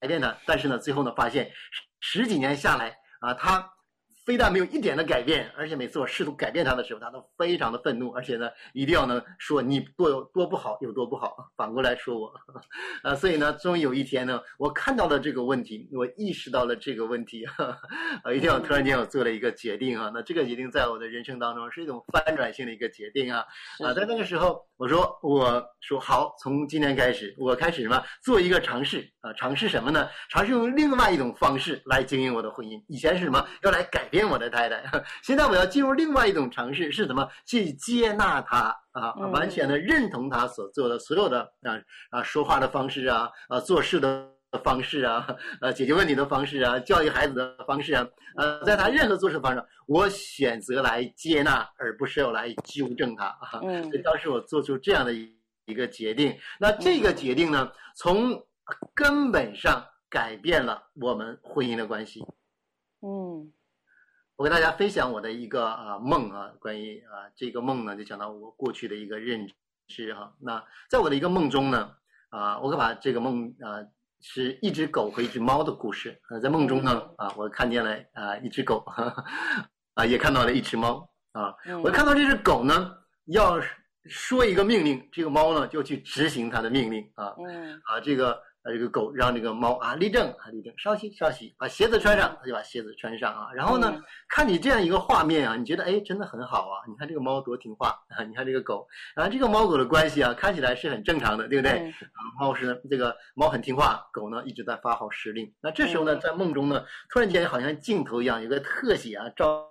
[0.00, 1.50] 改变她，但是呢，最后呢，发现。
[2.00, 3.68] 十几年下来啊，他
[4.28, 12.30] 非但没有一点的改变，而且每次我试图改变他的时候，他都非常的愤怒，而且呢，一定要呢说你多有多不好，有多不好， 反过来说我，
[13.02, 17.78] 啊， 所以呢，终于有一天呢，我看到了这个问题，我意识到了这个问题，啊，
[18.36, 23.46] 一定要突然间我做了一个决定啊，那这个决定在我的人生当中是一种翻转性的一个决定啊，
[23.82, 30.08] 啊，在那个时候我说我说好，从今天开始，我开始什么做一个尝试啊，尝试什么呢？
[30.30, 34.26] 尝试用另外一种方式来经营我的婚姻，以前是什么要来改变。
[34.28, 34.82] 我的太太，
[35.22, 37.28] 现在我要进入另外一种尝试，是什么？
[37.46, 44.28] 去接纳他啊，完全的认同他所做的所有的啊啊说话的方式啊啊做事的
[44.62, 45.26] 方式啊
[45.60, 53.60] 啊解决问题的方式啊教育孩子的方式啊呃、啊，在他任何做事方式，我选择来接纳，而不是要来纠正他啊。
[53.62, 58.42] 嗯，所以当时我做出这样的一个决定，那这个决定呢，从
[58.94, 62.20] 根本上改变了我们婚姻的关系。
[63.00, 63.52] 嗯。
[64.36, 69.44] 我给大家分享我的一个啊梦啊，关于啊这个梦呢，就讲到我过去的一个认
[69.88, 70.32] 知哈。
[70.38, 71.90] 那在我的一个梦中呢，
[72.28, 73.82] 啊，我可把这个梦啊
[74.20, 76.16] 是一只狗和一只猫的故事。
[76.30, 78.84] 呃，在梦中呢，啊，我看见了啊一只狗，
[79.94, 81.52] 啊，也看到了一只猫啊。
[81.82, 83.60] 我看到这只狗呢，要
[84.04, 87.34] 说一个命令，这个猫呢就去执行它的命令啊。
[87.86, 88.40] 啊，这个。
[88.62, 93.52] 啊，这个狗让这个猫啊立正啊立正，稍息稍息，把鞋子穿上，它就把鞋子穿上啊。
[93.54, 96.82] 然后呢，嗯、看你这样一个画面啊，你觉得哎，真的很好啊。
[96.88, 101.78] 你看这个猫多听话啊，你看这个狗，啊，这个猫狗的关系啊，看起来是很正常的，对不对？
[101.78, 105.52] 嗯、啊，猫是，这个猫很听话，狗呢一直在发号施令。
[105.60, 109.64] 那这时候呢，在梦中呢，突然间好像镜头一样，有个特写啊，照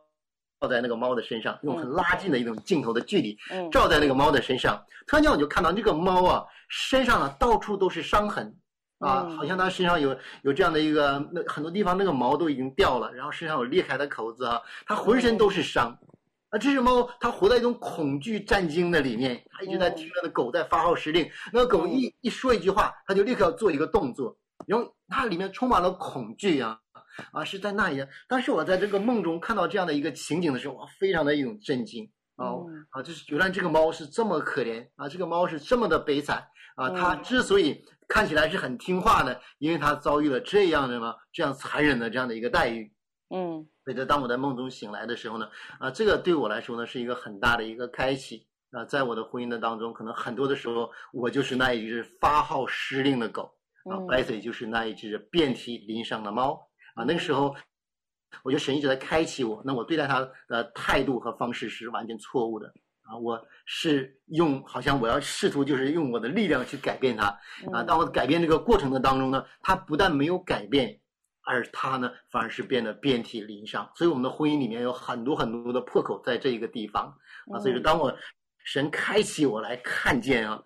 [0.61, 3.37] 照在那个猫的身上，用很拉近的一种镜头的距离，
[3.69, 4.81] 照在那个猫的身上。
[5.05, 8.57] 突然间我就看到这个猫啊，身上啊到处都是伤痕。
[8.99, 15.95] 啊，好像它身上有有这样的一个，那很多地方那个毛都已经掉了，然后身上有裂开的口子啊，它浑身都是伤。
[16.49, 21.29] 啊，这只猫它活在一种恐惧战惊的里面，它一直在听着那狗在发号施令。
[21.51, 26.79] 那个狗一一说一句话，它就立刻要做一个动作，然后它里面充满了恐惧啊
[27.33, 28.07] 啊，是在那一样。
[28.27, 32.09] 当时我在这个梦中看到这样的一个情景的时候，我非常的一种震惊。
[32.37, 37.83] 哦，啊，就是原来这个猫是这么可怜啊，这个猫是这么的悲惨啊，它之所以。
[38.07, 41.15] 看起来是很听话的，因为他遭遇了这样的吗？
[41.31, 42.91] 这样残忍的这样的一个待遇。
[43.29, 48.47] 嗯，所以当我在梦中醒来的时候呢，啊，这个对我来说呢是一个很大的一个开启。
[48.71, 53.43] 啊，在我的婚姻的当中，可能很多的时候，我就是那一只发号施令的狗，
[53.89, 56.69] 啊，白嘴就是那一只遍体鳞伤的猫。
[56.93, 57.55] 啊，那个时候，
[58.43, 62.73] 我觉得神一直在开启我，那我对待他的态度和方式是完全错误的。
[63.07, 67.27] 啊，我是用好像我要试图就是用我的力量去改变它，
[67.71, 70.99] 啊，当我改变这个过程的当中呢，它不但没有改变，
[71.43, 73.89] 而它呢反而是变得遍体鳞伤。
[73.95, 77.05] 所以我们的婚姻里面有很多很多的破口在这一个地方
[77.51, 77.59] 啊。
[77.59, 78.13] 所以说，当我
[78.65, 80.61] 神开启我来看见啊，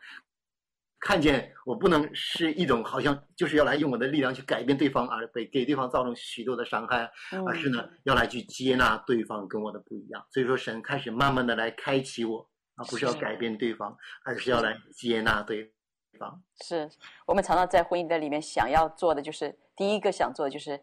[1.02, 7.12] 看见我不能是一种好像就是要来用我的力量去改变对方而被给对方造成许多的伤害，
[7.46, 10.26] 而是呢要来去接纳对方跟我的不一样。
[10.32, 12.48] 所以说，神开始慢慢的来开启我。
[12.76, 15.70] 而，不是要改变对方，而是要来接纳对
[16.18, 16.42] 方。
[16.64, 16.90] 是
[17.26, 20.82] 我们常常在婚姻的里面想要做的，就是第一个想做的就是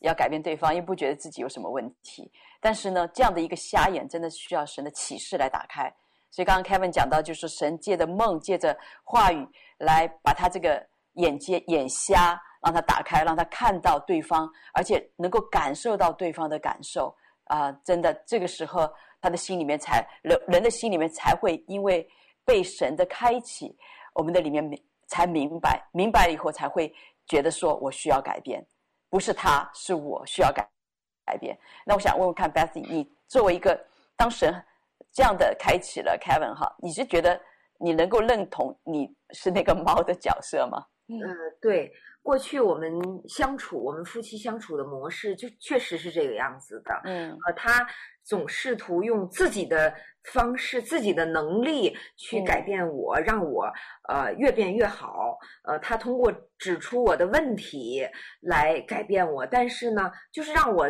[0.00, 2.30] 要改变对方，因为不觉得自己有什么问题。
[2.60, 5.92] 但是呢，这样的一个瞎眼，真的需要神的启示来打开。
[6.30, 9.44] 所以刚刚 Kevin 讲到，就是神借着梦、借着话语
[9.78, 10.80] 来把他这个
[11.14, 17.12] 眼界眼瞎，让他打开，让他看到对方，而且能够感受到对方的感受
[17.46, 18.88] 啊、真的，这个时候
[19.20, 22.08] 他的心里面才人人的心里面才会因为
[22.44, 23.76] 被神的开启，
[24.14, 26.94] 我们的里面明才明白，明白了以后才会
[27.26, 28.64] 觉得说我需要改变，
[29.08, 30.64] 不是他，是我需要改
[31.26, 31.58] 改变。
[31.84, 33.84] 那我想问问看，Bethy，你作为一个
[34.16, 34.54] 当神。
[35.12, 37.40] 这样的开启了，Kevin 哈，你是觉得
[37.78, 40.84] 你能够认同你是那个猫的角色吗？
[41.08, 41.92] 嗯、呃，对，
[42.22, 42.92] 过去我们
[43.28, 47.00] 相处，我们夫妻相处的模式就确实是这个样子的。
[47.04, 47.84] 嗯，呃，他
[48.22, 49.92] 总试图用自己的
[50.32, 53.68] 方式、自己的能力去改变我，嗯、让我
[54.08, 55.36] 呃越变越好。
[55.64, 58.06] 呃，他通过指出我的问题
[58.42, 60.88] 来改变我，但是呢，就是让我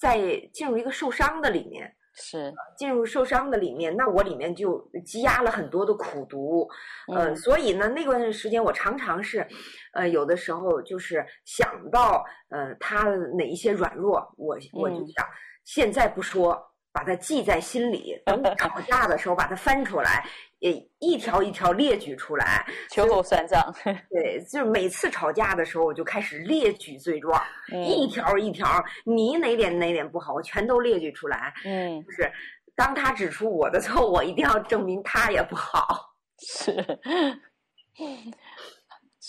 [0.00, 0.18] 在
[0.52, 1.94] 进入一个受伤的里面。
[2.20, 6.68] 是进入受伤的里面，那我里面就积压了很多的苦毒，
[7.12, 9.46] 呃，嗯，所以呢，那段时间我常常是，
[9.94, 15.26] 呃，有的时候就是想到，呃，他哪一些软弱，我我就想，
[15.64, 16.69] 现在不说。
[16.92, 20.26] 把它记在心里，等吵架的时候把它翻出来，
[20.58, 23.72] 也一条一条列举出来，秋后算账。
[24.10, 27.40] 对，就是每次吵架的时候，我就开始列举罪状，
[27.72, 31.52] 嗯、一条一条，你哪点哪点不好，我全都列举出来。
[31.64, 32.30] 嗯，就是
[32.74, 36.12] 当他指出我的错误，我一定要证明他也不好。
[36.42, 36.72] 是。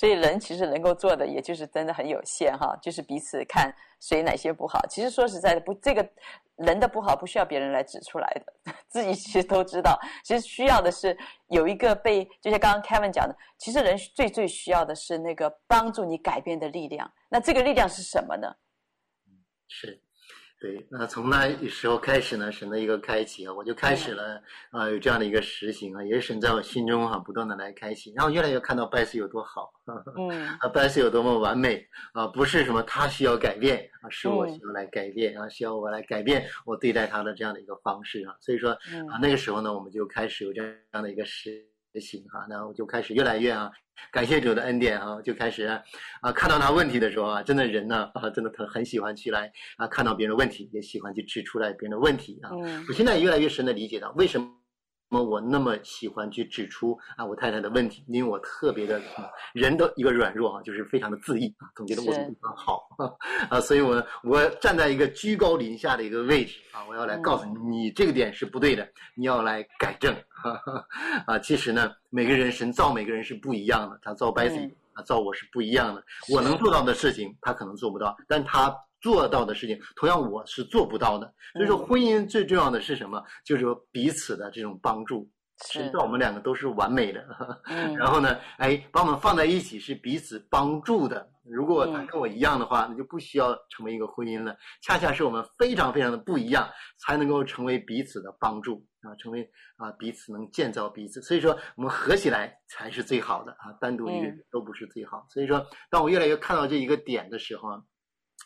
[0.02, 4.84] 所以人其实能够做的，也就是真的很有限哈，就是彼此看谁哪些不好。
[4.89, 6.04] 其实说实在的，不，这个
[6.56, 9.99] 人的不好不需要别人来指出来的， 自己其实都知道。
[10.24, 11.16] 其实需要的是
[11.49, 17.08] 有一个被，就像刚刚 Kevin 讲的，其实人最最需要的是那个帮助你改变的力量。
[17.30, 18.56] 那这个力量是什么呢？
[19.68, 20.02] 是。
[20.62, 24.36] 对，那从那时候开始呢，神的一个开启啊，我就开始了
[24.70, 29.74] 啊、呃，有这样的一个实行啊，也是神在我心中哈、啊，不断的来开启，然后越来越看到 Bethy 有多好，
[30.16, 31.84] 嗯，啊，Bethy 有多么完美
[32.14, 38.70] 啊，不是什么他需要改变啊，是我需要来改变、嗯、啊，需要我来改变我对待他的这样的一个方式啊，所以说
[39.09, 40.62] 啊，那个时候呢，我们就开始有这
[40.93, 41.66] 样的一个实
[41.99, 43.72] 行哈，那我就开始越来越啊。
[44.12, 45.66] 感谢主的恩典啊，就开始
[46.22, 52.52] 啊，看到他问题的时候啊，真的人呢啊，真的很很喜欢去来啊，看到别人的问题，也喜欢去指出来别人的问题啊。
[52.54, 54.61] 嗯，我现在也越来越深的理解到为什么。
[55.12, 62.88] 那么我那么喜欢去指出啊我太太的问题，因为我特别的啊人的一个软弱啊，就是非常的自义啊，总觉得我非常好
[63.49, 70.16] 啊，所以我我站在一个居高临下的一个位置啊，我要来告诉你，你这个点是不对的，你要来改正
[71.28, 71.38] 啊。
[71.39, 76.01] 其实呢，每个人神造每个人是不一样的，他造 Bethy 啊造我是不一样的，
[76.34, 78.74] 我能做到的事情他可能做不到，但他。
[79.02, 81.34] 做到的事情，同样我是做不到的。
[81.54, 83.22] 所以说，婚姻最重要的是什么？
[83.43, 85.30] 就是说彼此的这种帮助。
[85.68, 87.24] 是，我们两个都是完美的。
[87.70, 87.95] 嗯。
[87.95, 91.30] 然后呢，哎，把我们放在一起是彼此帮助的。
[91.43, 94.56] 如果他跟我一样的话，那就不需要成为一个婚姻了。
[94.82, 96.68] 恰恰是我们非常非常的不一样，
[97.06, 99.47] 才能够成为彼此的帮助啊，成为
[99.78, 101.22] 啊彼此能建造彼此。
[101.22, 105.28] 所以说，我们合起来才是最好的啊，单独一个人都不是最好。
[105.30, 107.70] 所以说，当我越来越看到这一个点的时候。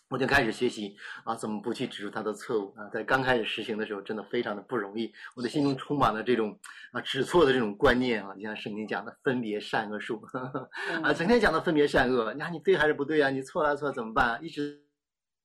[0.09, 2.87] 我就开始学习啊，怎么不去指出他的错误啊？
[2.89, 5.11] 在刚开始实行的时候，真的非常的不容易。
[5.35, 6.57] 我的心中充满了这种
[6.91, 10.21] 啊指错的这种观念啊，就像圣经讲的分别善恶树
[11.01, 13.31] 啊，整天讲的分别善恶，你看你对还是不对啊？
[13.31, 14.39] 你错了错了怎么办啊？
[14.43, 14.79] 一直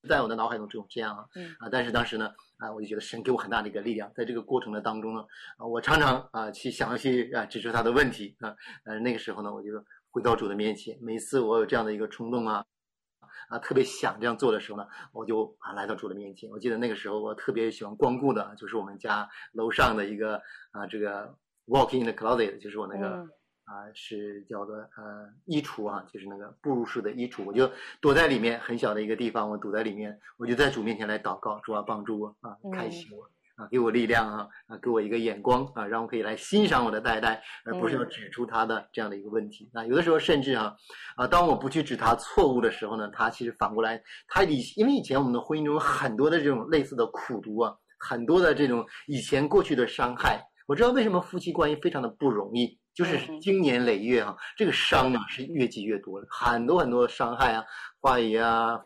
[0.09, 1.25] 在我的脑海中只有这样啊
[1.59, 1.69] 啊！
[1.73, 5.25] 但是当时呢啊，我就觉得神给我很大的一个力量，在这个过程的当中呢
[5.57, 8.55] 啊，我常常啊去想要去啊指出他的问题啊，
[8.85, 9.71] 呃那个时候呢，我就
[10.11, 12.63] 回到主的面前，每次我有这样的一个冲动啊。
[13.51, 16.49] 啊，特别想这样做的时候呢，我就啊来到主的面前。
[16.51, 20.41] 我记得那个时候，我特别喜欢光顾的，就是我们家楼上的一个
[20.71, 21.37] 啊，这个
[21.67, 23.29] walk in the closet，就是我那个、嗯、
[23.65, 27.43] 啊，是叫做呃衣橱啊，就是那个步入式的衣橱。
[27.45, 27.69] 我就
[28.01, 33.29] 躲在里面，很小的一个地方，我躲在里面，我就在主面前来祷告，主啊帮助我啊，开启我。
[33.61, 34.49] 嗯啊，给我力量啊！
[34.67, 39.71] 啊，给我一个眼光啊，让我可以来欣赏我的太太，而不是要指出他的这样的一个问题。
[39.75, 40.75] 啊，有的时候甚至啊，
[41.17, 50.43] 啊，当我不去指他错误的时候呢，他其实反过来，他以因为以前我们的婚姻中有很多的这种类似的苦读啊，很多的这种以前过去的伤害。
[50.67, 57.65] 我知道为什么夫妻关系非常的不容易，就是经年累月啊，这个伤啊是越积越多的，很多很多伤害啊，
[57.99, 58.81] 话语啊，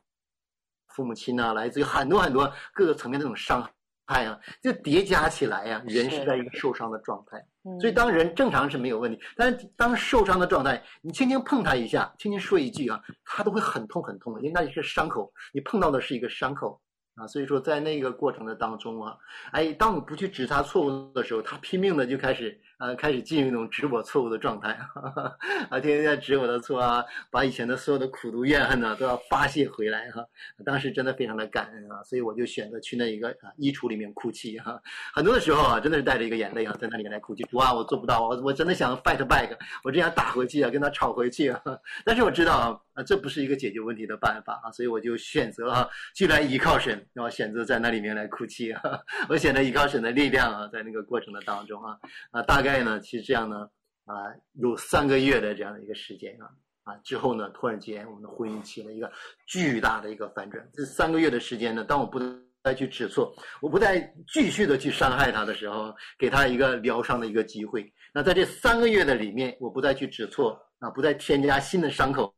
[0.88, 3.62] 父母亲啊，来自于很多很多各个层面的这种伤
[4.06, 4.14] 害。
[4.14, 7.42] 哎呀，就叠加起来呀，人是在一个受伤的状态。
[7.80, 16.78] 所以当人正常是没有问题，但是当受伤的状态，你轻轻碰他一下，轻轻说一句啊，他都会很痛很痛，因为那是伤口，你碰到的是一个伤口
[17.14, 17.26] 啊。
[17.26, 19.16] 所以说在那个过程的当中啊，
[19.52, 24.78] 哎，当你不去指他错误的时候，他拼命的就开始啊，开始进入一种指我错误的状态，
[25.70, 30.22] 啊，天天在指我的错啊，把以前的所有的苦毒怨恨呢都要发泄回来哈。
[30.66, 34.78] 当时真的非常的感恩啊，所以我就选择去那一个啊衣橱里面哭泣哈。
[35.14, 37.46] 很多的时候啊，真的是带着一个眼泪啊，在那里面来哭泣。
[37.52, 41.62] 哇，我做不到，我我真的想 fight back，我真想打回去啊，跟他吵回去啊。
[42.04, 48.82] 但是我知道啊，这不是一个解决问题的办法啊，所以我就选择啊，去来依靠神，然后选择在那里面来哭泣啊。
[49.30, 51.96] 我选择依靠神的力量啊，在那个过程的当中啊，
[52.30, 53.68] 啊，大概呢，其实这样呢，
[54.06, 54.14] 啊，
[54.54, 56.48] 有三个月的这样的一个时间啊，
[56.84, 59.10] 啊，之后呢，突然间我们的婚姻起了一个
[59.46, 60.66] 巨大的一个反转。
[60.72, 62.18] 这三个月的时间呢，当我不
[62.62, 64.00] 再去指错，我不再
[64.32, 67.92] 继续的去伤害他的时候，给他一个疗伤的一个机会。
[68.12, 72.34] 那在这三个月的里面，我不再去指错啊，不再添加新的伤口。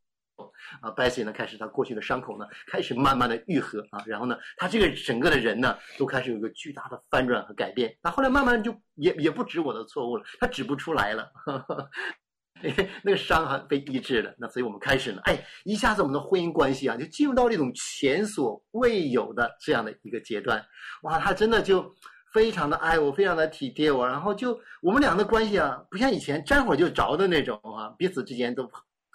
[0.80, 7.96] 啊，Bessy 呢，开始他过去的伤口呢，开始慢慢的愈合啊，然后呢，他这个整个的人呢，都开始有一个巨大的翻转和改变。
[8.02, 11.90] 那后来慢慢就也也不止我的错误了，他指不出来了， 呵呵
[13.02, 14.34] 那个伤还被医治了。
[14.38, 20.64] 那所以我们开始呢，哎，一下子我们的婚姻关系啊，就进入到这种前所未有的这样的一个阶段。
[21.02, 21.94] 哇，他真的就
[22.32, 28.68] 非常的爱我，非常的体贴我，然后就我们俩的关系啊，不像以前沾火就着的那种啊，彼此之间都。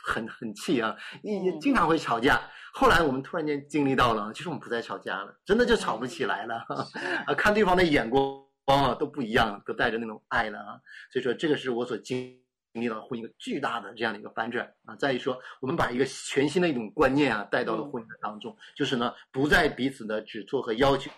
[0.04, 2.42] 很很气啊，也也经常会吵架。
[2.74, 6.66] 后来我们突然间经历到了，其实我们不再吵架了，真的就吵不起来了。
[7.28, 10.80] 啊，看对方的眼光啊都不一样，都带着那种爱了啊。
[11.12, 12.40] 所以说，这个是我所经
[12.74, 14.96] 历到婚姻一个巨大的这样的一个反转啊。
[14.96, 21.12] 再一说，我们把一个全新的一种观念啊带到了婚姻当中，就是呢，不再彼此的指错和要求。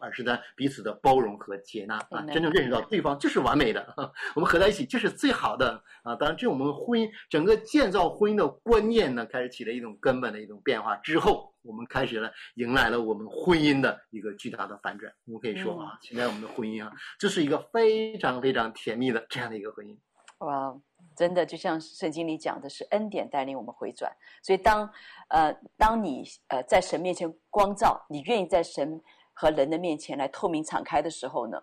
[0.00, 3.94] 而是在彼此的包容和接纳啊，真正认识到对方就是完美的，
[4.34, 6.14] 我们合在一起就是最好的啊。
[6.14, 15.12] 当然，这我们婚姻整个建造婚姻的观念呢，开始起了一种根本的一种变化之后，我们开始了迎来了我们婚姻的一个巨大的反转。
[15.26, 19.96] 我们可以说啊，现在我们的婚姻啊，就是一个非常非常甜蜜的这样的一个婚姻。
[20.38, 20.74] 哇，
[21.16, 24.12] 真的就像圣经里讲的是恩典带领我们回转。
[24.42, 24.88] 所以当
[25.28, 29.02] 呃，当你呃在神面前光照，你愿意在神。
[29.32, 31.62] 和人的面前来透明敞开的时候呢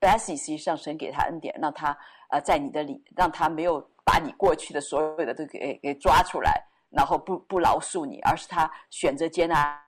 [0.00, 1.96] ，Bessy 实际上神给他恩典，让他
[2.30, 9.82] 呃在你的里，让他没有把你过去的所有的都给给抓出来，然后不不饶恕你，而是他选择接纳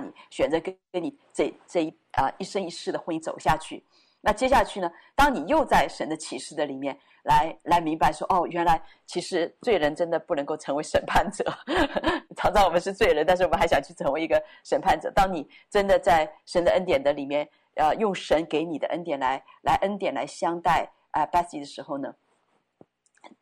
[0.00, 3.84] 你，选择跟跟你这这一啊、一生一世的婚姻走下去。
[4.20, 11.44] 那接下去呢，当你又在神的启示的里面来来明白说，哦，原来其实罪人真的不能够成为审判者。
[12.36, 15.10] 常常我们是罪人，但是我们还想去成为一个审判者。
[15.12, 22.12] 当你真的在神的恩典的里面，呃，用神给你的恩典来来恩典来相待啊、，Betsy 的时候呢，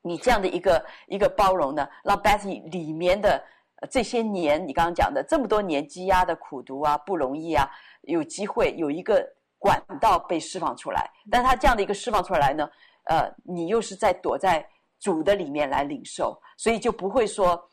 [0.02, 3.42] 你这样的一个一个包容呢，让 Betty 里面的
[3.90, 7.68] 这些年，你刚刚讲的这么多年积压的苦读啊、不容易啊，
[8.02, 9.26] 有机会有一个
[9.58, 11.10] 管道被释放出来。
[11.30, 12.68] 但他这样的一个释放出来呢，
[13.04, 14.66] 呃，你又是在躲在
[14.98, 17.70] 主的里面来领受，所以就不会说。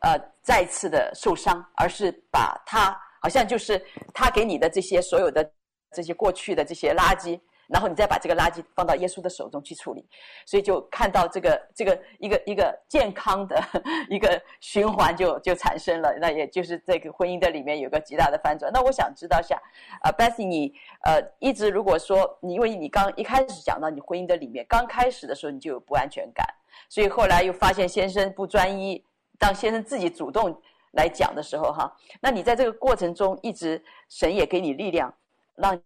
[0.00, 3.82] 呃，再次的受伤，而是把他好像就是
[4.12, 5.50] 他给你的这些所有的
[5.90, 10.06] 这些过去的这些垃圾，然后你再把这个垃圾放到耶稣的手中去处理，
[10.44, 13.62] 所以就看到这个这个一个一个健康的
[14.08, 18.70] 一个循环就就产生了，那也就是这个婚姻的里面有个极大的翻转。
[18.72, 19.60] 那我想知道下，
[20.02, 20.72] 呃，Bessy，你
[21.04, 26.46] 呃一直如果说你因为你刚一开始讲到你婚姻的里面刚开始的时候你就有不安全感，
[26.88, 29.04] 所以后来又发现先生不专一。
[29.38, 30.58] 当先生自己主动
[30.92, 35.12] 来讲的时候，哈，那你在这个过程中一直神也给你力量，
[35.56, 35.78] 让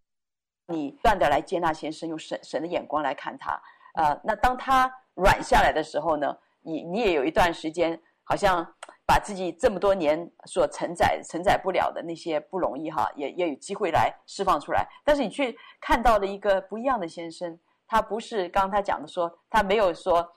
[0.70, 3.60] 你不断的来接纳先生，用神神的眼光来看他，
[3.94, 8.64] 呃，那当他软下来的时候呢，你你也有一段时间好像
[9.06, 20.32] 把自己这么多年所承载承载不了的那些不容易哈，也也有机会来释放出来，但是你却看到了一个不一样的先生，他不是刚刚他讲的说，他没有说。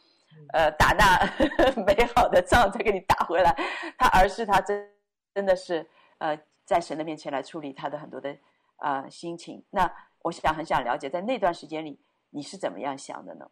[0.51, 1.15] 呃，打那
[1.85, 3.55] 美好的仗再给你打回来，
[3.99, 4.89] 他而是他真
[5.35, 8.35] 真的是呃，在神的面前来处理他的很多的
[8.77, 9.63] 啊、呃、心情。
[9.69, 9.85] 那
[10.23, 12.01] 我想很想了解，在那段时间里
[12.31, 13.51] 你是怎么样想的呢？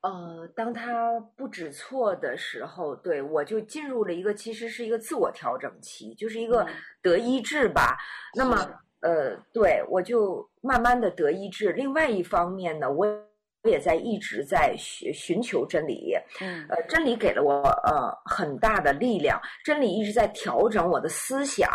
[0.00, 6.66] 呃，当他不止错的时候，对，我就进入了一个其实是一个自我调整期，就是一个
[7.02, 7.98] 得医治吧。
[8.34, 8.56] 嗯、那么
[9.00, 11.72] 呃，对，我就慢慢的得医治。
[11.72, 13.27] 另外一方面呢，我。
[13.64, 21.68] 我也在一直在寻寻求真理，嗯，呃，真理给了我呃很大的力量，真理一直在调整我的思想。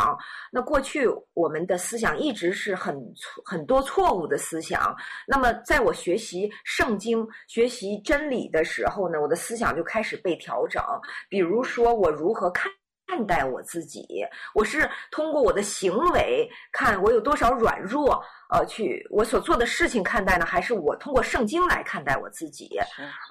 [0.51, 2.97] 那过去我们的思想一直是很
[3.43, 4.95] 很多错误的思想，
[5.27, 10.81] 那么在我学习圣经、学习真理的时候呢，我的思想就开始被调整。
[11.29, 12.71] 比如说，我如何看
[13.13, 22.75] 看待我自己，我是通过我的行为看我有多少软弱，呃，去我所做的事情看待呢，还是我通过圣经来看待我自己？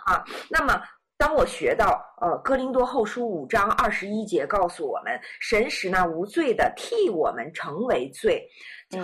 [0.07, 0.80] 啊，那么。
[1.18, 8.45] 当我学到，呃，《哥林多后书》五章二十一节告诉我们，神使那无罪的替我们成为罪，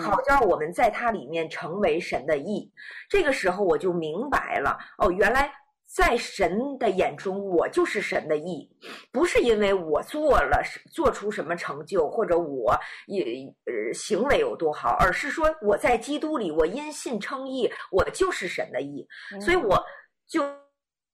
[0.02, 2.68] 好叫我们在他里面成为神的义。
[3.08, 5.48] 这个时候我就明白了，哦，原来
[5.92, 8.70] 在神的眼中我就是神的义，
[9.10, 10.62] 不是因为我做了
[10.92, 12.76] 做出什么成就，或者我
[13.06, 13.24] 也
[13.64, 19.06] 呃行为有多好，而是说我在基督里，我因信称义，我就是神的义，
[19.40, 19.82] 所以我
[20.28, 20.44] 就。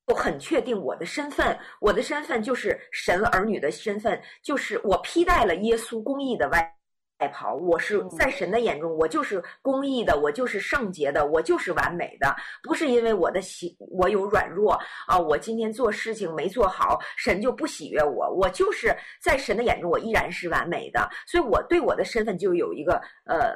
[0.06, 6.74] 我很确定我的身份，我的身份就是神儿女的身份，就是我披戴了耶稣公义的外
[7.18, 7.54] 外袍。
[7.54, 12.34] 我是在神的眼中，我就是公义的，我就是圣洁的，我就是完美的。
[12.62, 18.30] 不是因为我的喜，我有软弱啊，我今天做事情没做好，神就不喜悦我。
[18.30, 21.08] 我就是在神的眼中，我依然是完美的。
[21.26, 23.54] 所以我对我的身份就有一个呃，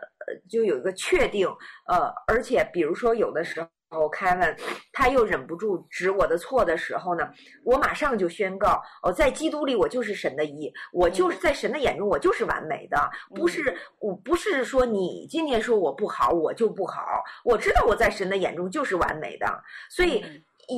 [0.49, 1.49] 就有一个确定。
[1.87, 3.61] 呃，而且比如说有的时
[3.91, 3.99] 候。
[3.99, 4.57] 哦，凯文，
[4.93, 7.27] 他又忍不住指我的错的时候呢，
[7.65, 17.25] 我马上就宣告：哦，在基督里我就是神的义，我就是在神的眼中我就是完美的，不是我不是说你今天说我不好，我就不好。
[17.45, 19.47] 我知道我在神的眼中就是完美的，
[19.89, 20.23] 所以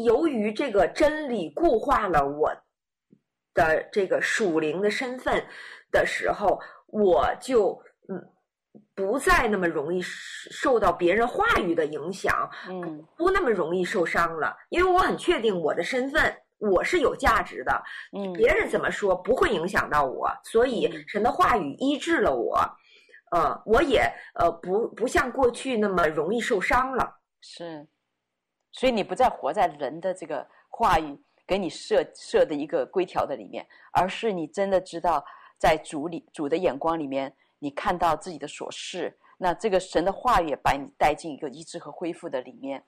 [0.04, 2.54] 由于这个真理固化了我
[3.52, 5.44] 的这个属灵的身份
[5.90, 7.76] 的时候，我就
[8.08, 8.24] 嗯。
[8.94, 22.58] 不再那么容易受到别人话语的影响，嗯，不那么容易受伤了，因为我很确定我的身份，我是有价值的，嗯，别人怎么说不会影响到我，所以神的话语医治了我，
[23.32, 24.02] 呃，我也
[24.34, 27.88] 呃不不像过去那么容易受伤了，是，
[28.72, 35.24] 所以你不再活在人的这个话语给你设设的一个规条的里面，而是你真的知道
[35.58, 37.34] 在主里主的眼光里面。
[37.60, 42.82] 你看到自己的所是，那这个神的话语也把你带进一个医治和恢复的里面。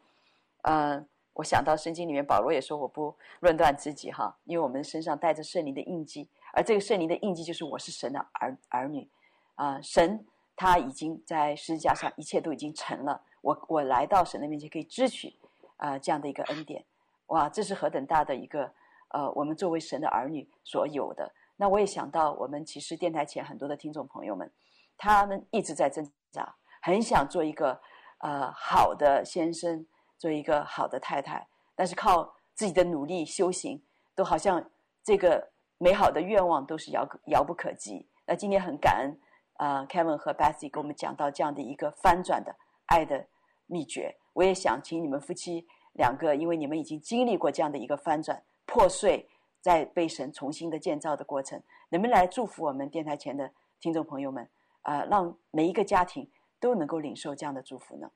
[0.62, 9.06] 嗯、呃，我想到圣经里面保罗也说：“我不论断自己，哈，因为我们身上带着圣灵的印记，而这个圣灵的印记就是我是神的儿儿女。
[9.54, 10.24] 啊、神
[10.56, 15.36] 他已经在十字架上一切都已经成了，我我来到神的面前可以支取
[15.76, 16.82] 啊、呃、这样的一个恩典。
[17.26, 18.72] 哇，这是何等大的一个
[19.08, 24.50] 呃，我们作为神的儿女所有的。”那我也想到，我们其实电台前很多的听众朋友们，
[24.96, 27.80] 他们一直在挣扎，很想做一个
[28.18, 29.86] 呃好的先生，
[30.18, 31.46] 做一个好的太太，
[31.76, 33.80] 但是靠自己的努力修行，
[34.16, 34.64] 都好像
[35.04, 38.08] 这个美好的愿望都是遥遥不可及。
[38.26, 39.20] 那今天很感恩
[39.58, 42.52] 啊、呃、Kevin 和 Betsy 给我们讲到这样的一个翻转的
[42.86, 43.24] 爱的
[43.66, 44.16] 秘诀。
[44.32, 49.28] 我也想请你们夫妻两个，因为你们已经经历过这样的一个翻转破碎。
[49.62, 54.46] 在被神重新的建造的过程，能不能来祝福我们电台前的听众朋友们？
[54.82, 56.28] 啊、呃，让每一个家庭
[56.60, 58.10] 都能够领受这样的祝福呢？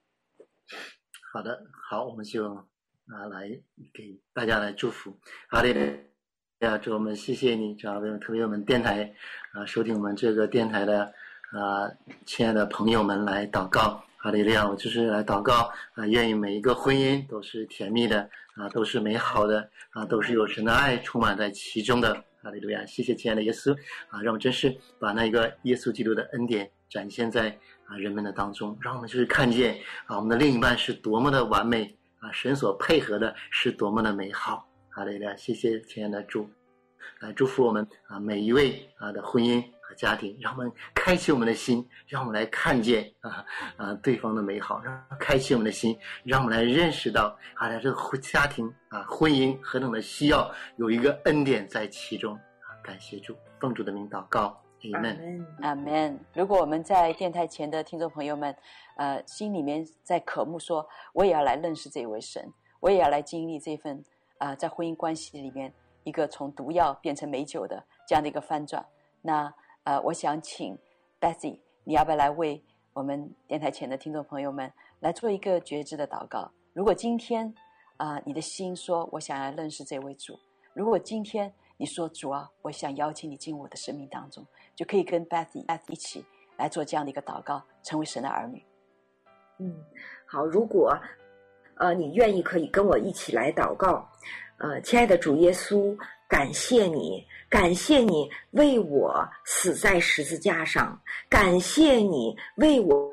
[1.32, 3.48] 好的，好，我们就啊来
[3.94, 5.16] 给大家来祝福。
[5.48, 5.68] 好的，
[6.58, 9.14] 呀，祝我们谢谢你，主要为特别我们电台
[9.52, 11.04] 啊收听我们这个电台的
[11.52, 11.88] 啊
[12.24, 14.02] 亲爱的朋友们来祷告。
[14.26, 16.04] 哈利路亚，我就是来祷告啊！
[16.04, 22.12] 愿意每一个婚姻都是甜蜜的啊，都是美好的啊，都是有神的爱充满在其中的。
[22.42, 23.72] 哈利路亚，谢谢亲爱的耶稣
[24.08, 24.20] 啊！
[24.20, 34.68] 让我真是把那个耶稣基督的恩典展现在啊人们的当中，让我们就是看见啊我们的另一半是多么的完美啊，神所配合的是多么的美好。
[34.88, 36.50] 哈利路亚，谢谢亲爱的主，
[37.20, 39.62] 来祝福我们啊每一位啊的婚姻。
[39.88, 52.74] 和家庭，让我们开启我们的心，让我们来看见啊啊对方的美好，让开启我们的心，让我们来认识到啊这个家庭啊婚姻何等的需要有一个恩典在其中啊！
[52.82, 54.60] 感谢主，奉主的名祷告，
[54.92, 56.18] 阿门，阿门。
[56.34, 58.52] 如果我们在电台前的听众朋友们，
[58.96, 62.44] 呃，心里面在渴慕说，我也要来认识这一位神，
[62.80, 64.04] 我也要来经历这份
[64.38, 65.72] 啊、在婚姻关系里面
[66.02, 68.84] 一个从毒药变成美酒的这样的一个翻转，
[69.22, 69.54] 那。
[69.86, 70.76] 呃，我想请
[71.20, 72.60] Betsy，你要不要来为
[72.92, 76.50] 我们电台前的听众朋友们来做一个觉知的祷告？
[76.72, 77.54] 如果今天
[77.96, 80.36] 啊、你的心说我想要认识这位主，
[80.74, 86.24] 如果今天你说主啊，我想邀请你进我的生命当中，就可以跟 Betsy 一起
[86.56, 88.60] 来做这样的一个祷告，成为神的儿女。
[89.58, 89.72] 嗯，
[90.26, 90.98] 好，如果
[91.76, 94.04] 呃你愿意，可以跟我一起来祷告。
[94.58, 95.96] 呃，亲爱的主耶稣。
[96.28, 97.24] 感谢你，
[97.56, 103.10] 感谢你为我死在十字架上，感谢你为我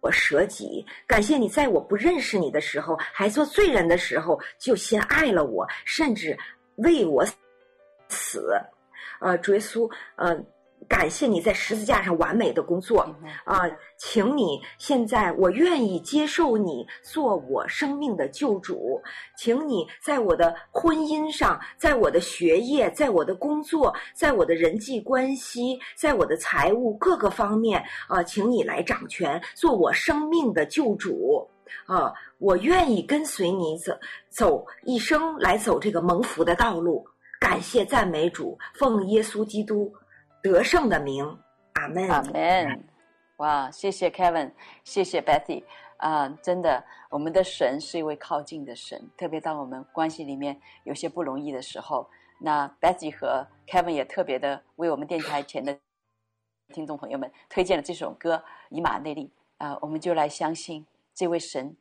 [0.00, 6.34] 我舍己，感谢你在我不认识你的时候，还做罪人的时候，就先爱了我，甚至
[6.76, 7.22] 为我
[8.08, 8.50] 死。
[9.20, 10.42] 呃，主耶稣，呃。
[10.88, 13.00] 感谢你在十字架上完美的工作
[13.44, 13.62] 啊！
[13.98, 19.02] 请你现在，我愿意接受你做我生命的救主。
[19.36, 31.48] 请你在我的婚姻上，在我的学业，在我的工作，在我的人际关系，在我的财务各个方面啊，请你来掌权，做我生命的救主
[31.86, 32.12] 啊！
[32.38, 33.92] 我愿意跟随你走
[34.28, 37.04] 走一生，来走这个蒙福的道路。
[37.40, 39.92] 感谢赞美主，奉耶稣基督。
[40.52, 41.24] 得胜的名，
[41.74, 42.88] 阿门，阿门。
[43.38, 44.52] 哇，谢谢 Kevin，
[44.84, 45.62] 谢谢 Bethy
[45.98, 52.08] 啊，真的，我们的神是一位靠近的神，特别当我们关系里面有些不容易的时候，
[52.40, 55.78] 那 Bethy 和 Kevin 也特别的为我们电台前的
[56.72, 58.36] 听众朋友们推荐了这首歌
[58.70, 59.30] 《以马内利》
[59.64, 61.76] 啊，我们就来相信这位神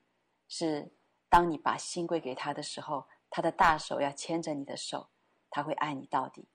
[0.50, 0.92] 是，
[1.30, 5.08] 当你把心归给他的时候，他的大手要牵着你的手，
[5.50, 6.46] 他会爱你到底。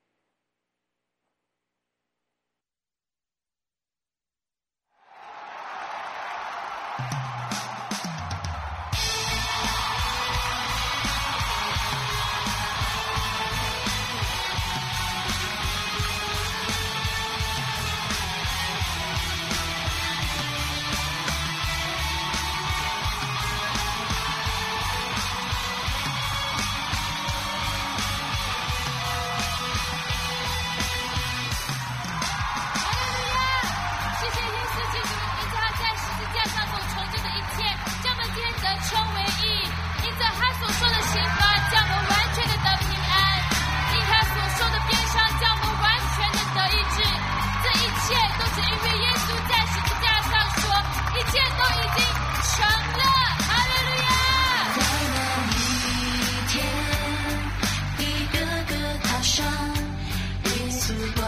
[61.15, 61.23] 挂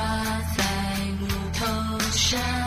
[0.57, 0.63] 在
[1.19, 2.62] 木头上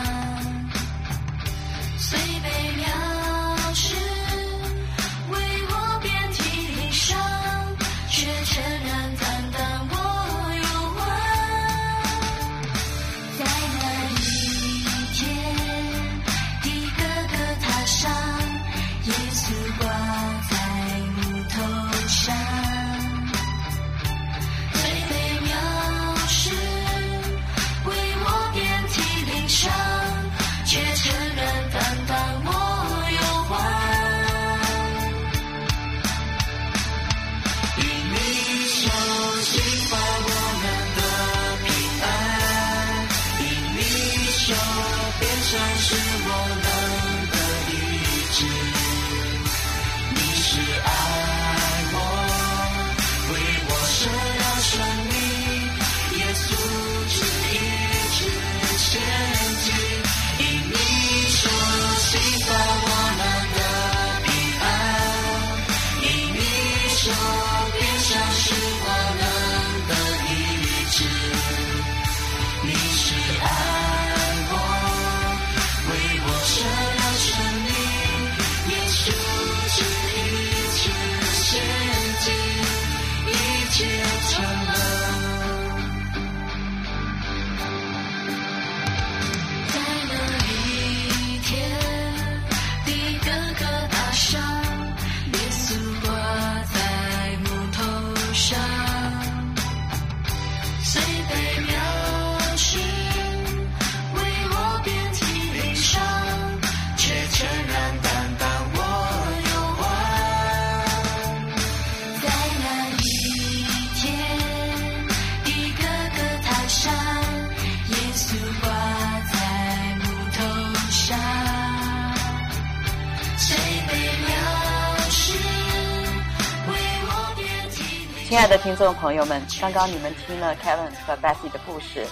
[128.27, 132.05] 亲爱的听众朋友们，刚刚你们听了 Kevin 和 Bethy 的故事，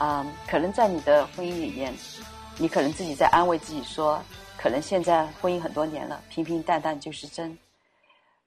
[0.00, 1.94] 嗯，可能在你的婚姻里面，
[2.58, 4.20] 你可能自己在安慰自己说，
[4.58, 7.56] 可能现在婚姻很多年了，平平淡淡就是真。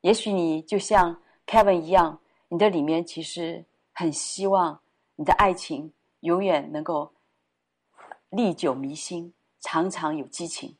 [0.01, 1.15] 也许你就像
[1.47, 3.63] Kevin 一样，你的里面其实
[3.93, 4.77] 很希望
[5.15, 7.13] 你的爱情永远能够
[8.29, 10.75] 历久弥新，常常有激情，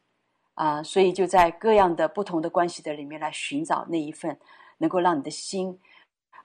[0.56, 4.38] 啊，所以就在各样的不同的关系的里面来寻找那一份
[4.80, 5.80] 能够让你的心。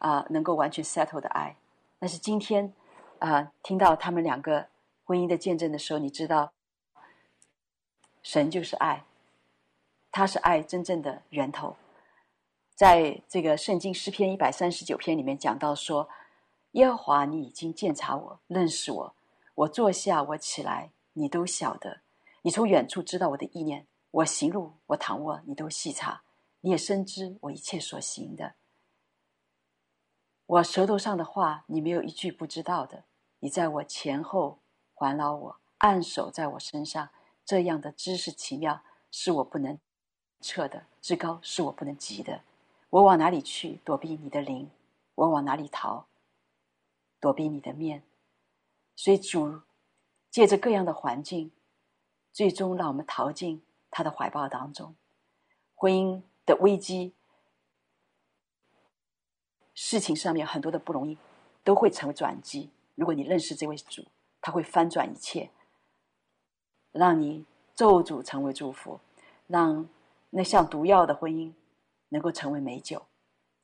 [0.01, 1.57] 啊，能够完全 settle 的爱，
[1.99, 2.73] 但是今天
[3.21, 4.67] 啊，听到他们两个
[5.05, 6.53] 婚姻的见证的时候，你知道，
[8.23, 9.05] 神就是爱，
[10.11, 11.77] 他是爱真正的源头。
[12.75, 16.09] 在这个圣经诗篇一百三十九篇里面讲到说，
[16.73, 19.15] 耶和华，你已经鉴察我，认识我。
[19.55, 22.01] 我坐下，我起来，你都晓得。
[22.43, 23.87] 你从远处知道我的意念。
[24.13, 26.23] 我行路，我躺卧，你都细察。
[26.63, 28.55] 你也深知我一切所行的。
[30.51, 33.05] 我舌头上的话，你没有一句不知道的。
[33.39, 34.59] 你在我前后
[34.93, 37.11] 环绕我，按手在我身上，
[37.45, 38.83] 这样的知识奇妙，
[39.13, 39.79] 是我不能
[40.41, 42.41] 测的；至高，是我不能及的。
[42.89, 44.69] 我往哪里去躲避你的灵？
[45.15, 46.07] 我往哪里逃
[47.21, 48.03] 躲避你的面？
[48.97, 49.61] 所以主
[50.33, 51.53] 借着各样的环境，
[52.33, 54.97] 最终让我们逃进他的怀抱当中。
[55.77, 57.15] 婚姻的危机，
[59.83, 61.17] 事情上面很多的不容易，
[61.65, 62.69] 都会成为转机。
[62.97, 64.05] 如果你认识这位主，
[64.43, 65.49] 他会翻转一切，
[66.93, 69.01] 让你咒诅成为祝福，
[69.47, 69.89] 让
[70.29, 71.51] 那像毒药的婚姻
[72.11, 73.07] 能够成为美酒。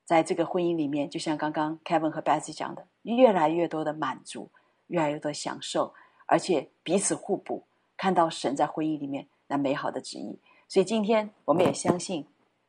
[0.06, 4.48] 在这个婚姻里面，就像刚刚 Kevin 和 Betsy 讲的，越来越多的满足，
[4.86, 5.92] 越来越多的享受，
[6.24, 7.62] 而且彼此互补，
[7.94, 10.38] 看到神在婚姻里面那美好的旨意。
[10.66, 12.26] 所以今天我们也相信。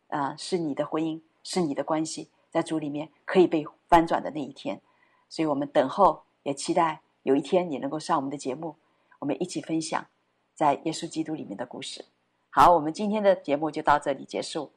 [0.09, 4.81] 啊，是你的婚姻，是你的关系，在主里面可以被翻转的那一天，
[5.29, 8.75] 所以我们等候，也期待有一天你能够上我们的节目，
[9.19, 10.07] 我们一起分享
[10.53, 12.05] 在耶稣基督里面的故事。
[12.49, 14.71] 好，我们今天的节目就到这里结束，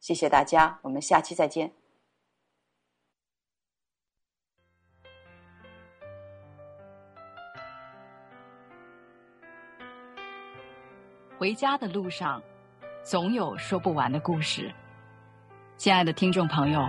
[0.00, 1.72] 谢谢大家，我们下期再见。
[11.38, 12.42] 回家的路上。
[13.04, 14.72] 总有说不完的故事，
[15.76, 16.88] 亲爱的听众朋友，